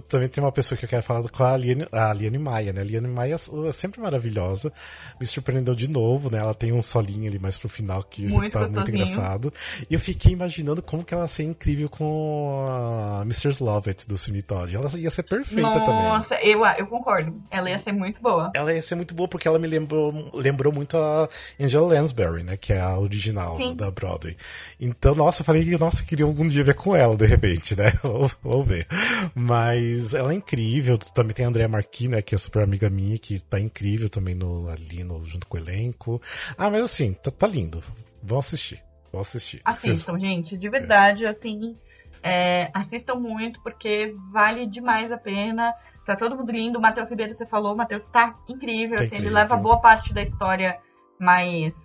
[0.08, 2.82] também tem uma pessoa que eu quero falar com a Liane, a Liane Maia, né?
[2.82, 4.72] A Liane Maia é sempre maravilhosa.
[5.20, 6.40] Me surpreendeu de novo, né?
[6.40, 9.54] Ela tem um solinho ali mais pro final que muito tá muito engraçado.
[9.90, 13.62] E eu fiquei imaginando como que ela ia ser incrível com a Mr.
[13.62, 14.76] Lovett do Cine Todd.
[14.76, 16.04] Ela ia ser perfeita Nossa, também.
[16.04, 17.42] Nossa, eu, eu concordo.
[17.50, 18.52] Ela ia ser muito boa.
[18.56, 21.28] Ela ia ser muito boa porque ela me lembrou, lembrou muito a
[21.60, 22.58] Angela Lansbury, né?
[22.58, 23.76] Que é a original Sim.
[23.76, 24.36] da Broadway.
[24.80, 27.76] Então, nossa, eu falei que, nossa, eu queria algum dia ver com ela, de repente,
[27.76, 27.92] né?
[28.44, 28.88] Vamos ver.
[29.36, 30.98] Mas ela é incrível.
[30.98, 32.22] Também tem a Andrea Marquis, né?
[32.22, 35.60] Que é super amiga minha, que tá incrível também no, ali no, junto com o
[35.60, 36.22] elenco.
[36.58, 37.84] Ah, mas assim, tá, tá lindo.
[38.24, 38.82] Vão assistir.
[39.12, 39.62] Vão assistir.
[39.66, 40.22] Assistam, Vocês...
[40.22, 40.58] gente.
[40.58, 41.30] De verdade, é.
[41.30, 41.76] assim.
[42.24, 45.74] É, assistam muito, porque vale demais a pena.
[46.06, 46.80] Tá todo mundo lindo.
[46.80, 48.98] O Matheus Ribeiro, você falou, o Matheus tá incrível.
[48.98, 49.32] Tá assim, incrível.
[49.32, 50.80] Ele leva boa parte da história
[51.20, 51.76] mais.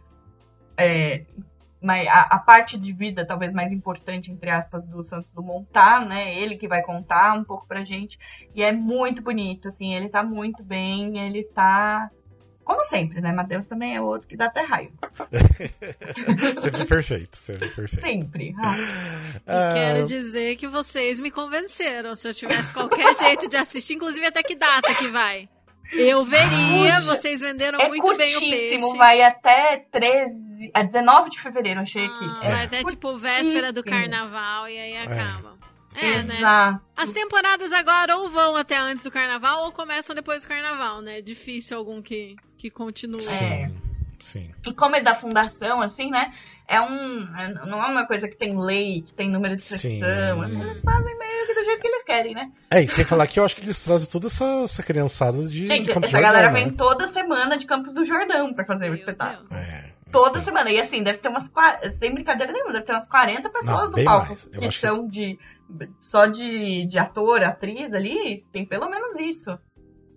[0.79, 1.25] É,
[1.87, 6.01] mas a, a, parte de vida talvez mais importante, entre aspas, do Santos Dumont tá,
[6.05, 6.37] né?
[6.37, 8.19] Ele que vai contar um pouco pra gente.
[8.57, 12.11] E é muito bonito, assim, ele tá muito bem, ele tá.
[12.65, 13.31] Como sempre, né?
[13.31, 14.93] Matheus também é outro que dá até raiva.
[16.59, 18.05] sempre perfeito, sempre perfeito.
[18.05, 18.53] Sempre.
[18.59, 19.71] Ah.
[19.71, 22.17] E quero dizer que vocês me convenceram.
[22.17, 25.49] Se eu tivesse qualquer jeito de assistir, inclusive até que data que vai.
[25.93, 28.97] Eu veria, Puxa, vocês venderam é muito bem o peixe.
[28.97, 30.35] Vai até 13,
[30.75, 32.25] a 19 de fevereiro, achei aqui.
[32.43, 32.65] Ah, é.
[32.65, 35.03] Até tipo véspera do carnaval e aí é.
[35.03, 35.57] acaba.
[35.95, 36.81] É, é né?
[36.97, 41.23] As temporadas agora ou vão até antes do carnaval ou começam depois do carnaval, né?
[41.23, 43.27] Difícil algum que, que continue.
[43.27, 43.71] É.
[44.23, 44.51] Sim.
[44.67, 46.33] E como é da fundação, assim, né?
[46.69, 47.27] é um.
[47.67, 49.91] Não é uma coisa que tem lei, que tem número de sessão.
[49.91, 50.03] Sim.
[50.61, 52.51] Eles fazem meio que do jeito que eles querem, né?
[52.71, 55.67] É, e sem falar que eu acho que eles trazem toda essa, essa criançada de,
[55.67, 56.53] Gente, de Campos essa galera né?
[56.53, 59.49] vem toda semana de Campos do Jordão pra fazer Meu o espetáculo.
[59.53, 59.96] É.
[60.11, 60.43] Toda então.
[60.43, 60.71] semana.
[60.71, 61.51] E assim, deve ter umas.
[61.99, 64.29] Sem brincadeira nenhuma, deve ter umas 40 pessoas Não, no palco.
[64.29, 64.49] Mais.
[64.53, 65.11] Eu que são que...
[65.11, 65.39] de.
[65.99, 69.59] Só de, de ator, atriz ali, tem pelo menos isso.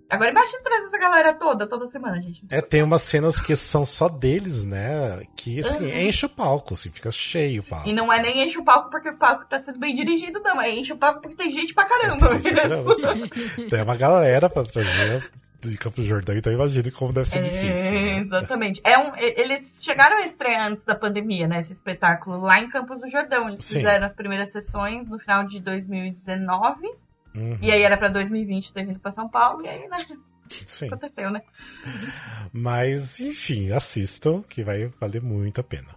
[0.10, 2.44] Agora imagina trazer essa galera toda, toda semana, gente.
[2.50, 5.22] É, tem umas cenas que são só deles, né?
[5.36, 6.00] Que, assim, uhum.
[6.00, 7.88] enche o palco, assim, fica cheio o palco.
[7.88, 10.60] E não é nem enche o palco porque o palco tá sendo bem dirigido, não.
[10.60, 12.26] É enche o palco porque tem gente pra caramba.
[12.26, 12.96] É, tem, caramba,
[13.70, 15.30] tem uma galera pra trazer
[15.62, 17.92] de Campo Jordão, então imagine como deve ser é, difícil.
[17.92, 18.20] Né?
[18.20, 18.82] Exatamente.
[18.86, 21.62] É um, eles chegaram a estrear antes da pandemia, né?
[21.62, 23.50] Esse espetáculo lá em Campos do Jordão.
[23.50, 23.78] Eles Sim.
[23.78, 26.88] fizeram as primeiras sessões no final de 2019.
[27.36, 27.58] Uhum.
[27.62, 30.06] E aí era pra 2020 ter vindo pra São Paulo, e aí, né?
[30.50, 30.88] Sim.
[30.88, 31.42] Aconteceu, né?
[32.52, 35.90] Mas, enfim, assistam, que vai valer muito a pena.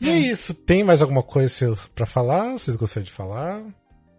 [0.00, 0.54] E é, é isso.
[0.54, 2.52] Tem mais alguma coisa para falar?
[2.52, 3.62] Vocês gostariam de falar?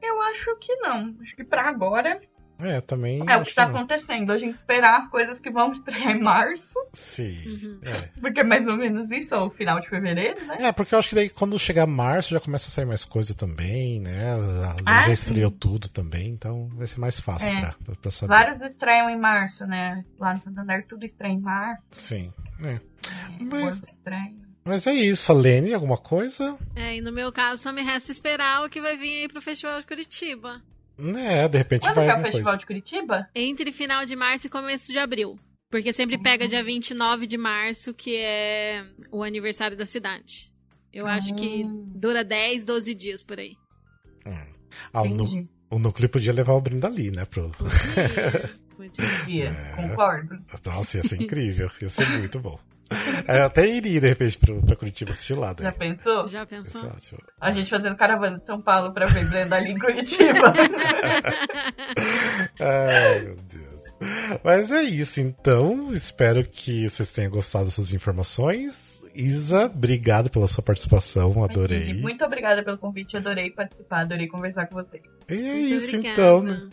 [0.01, 1.15] Eu acho que não.
[1.21, 2.19] Acho que para agora
[2.63, 3.23] é, também.
[3.27, 4.31] É o que está acontecendo.
[4.31, 6.73] A gente esperar as coisas que vão estrear em março.
[6.93, 7.37] Sim.
[7.45, 7.79] Uhum.
[7.83, 8.09] É.
[8.19, 10.57] Porque é mais ou menos isso, ou final de fevereiro, né?
[10.59, 13.33] É, porque eu acho que daí quando chegar março já começa a sair mais coisa
[13.33, 14.33] também, né?
[14.85, 15.57] Ah, já estreou sim.
[15.59, 17.59] tudo também, então vai ser mais fácil é.
[17.61, 18.33] pra, pra saber.
[18.33, 20.03] Vários estreiam em março, né?
[20.19, 21.83] Lá no Santander tudo estreia em março.
[21.91, 22.33] Sim.
[22.63, 22.73] É.
[22.73, 22.81] é
[23.39, 23.81] Mas...
[24.63, 26.55] Mas é isso, a Lene, alguma coisa?
[26.75, 29.41] É, e no meu caso só me resta esperar o que vai vir aí pro
[29.41, 30.61] Festival de Curitiba.
[31.17, 32.05] É, de repente Quando vai.
[32.07, 32.57] Quando é o Festival coisa.
[32.59, 33.29] de Curitiba?
[33.33, 35.39] Entre final de março e começo de abril.
[35.69, 40.51] Porque sempre pega dia 29 de março, que é o aniversário da cidade.
[40.93, 41.67] Eu acho que ah.
[41.95, 43.55] dura 10, 12 dias por aí.
[44.25, 44.53] Hum.
[44.93, 47.23] Ah, o, o núcleo podia levar o Brindali, né?
[47.23, 47.49] Pro...
[48.75, 49.49] Podia, podia.
[49.49, 49.87] É.
[49.87, 50.39] concordo.
[50.65, 52.59] Nossa, ia ser incrível, ia ser muito bom.
[53.27, 55.53] É, eu até iria, de repente, pro, pra Curitiba assistir lá.
[55.53, 55.65] Daí.
[55.65, 56.27] Já pensou?
[56.27, 56.91] Já pensou?
[57.39, 60.53] A gente fazendo caravana de São Paulo pra ver Brenda ali em Curitiba.
[62.59, 63.81] Ai, meu Deus.
[64.43, 65.93] Mas é isso, então.
[65.93, 69.01] Espero que vocês tenham gostado dessas informações.
[69.13, 71.93] Isa, obrigado pela sua participação, adorei.
[71.93, 75.03] Muito obrigada pelo convite, adorei participar, adorei conversar com vocês.
[75.29, 76.21] E é Muito isso, obrigada.
[76.21, 76.43] então.
[76.43, 76.69] Né?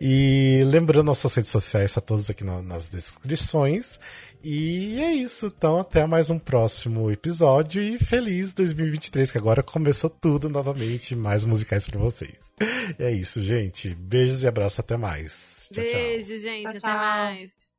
[0.00, 3.98] E lembrando, nossas redes sociais estão tá todas aqui na, nas descrições.
[4.44, 5.46] E é isso.
[5.46, 7.82] Então, até mais um próximo episódio.
[7.82, 11.16] E feliz 2023, que agora começou tudo novamente.
[11.16, 12.52] Mais musicais para vocês.
[12.98, 13.94] E é isso, gente.
[13.94, 14.80] Beijos e abraços.
[14.80, 15.70] Até mais.
[15.72, 16.38] Tchau, Beijo, tchau.
[16.38, 16.68] gente.
[16.68, 17.73] Tchau, até mais.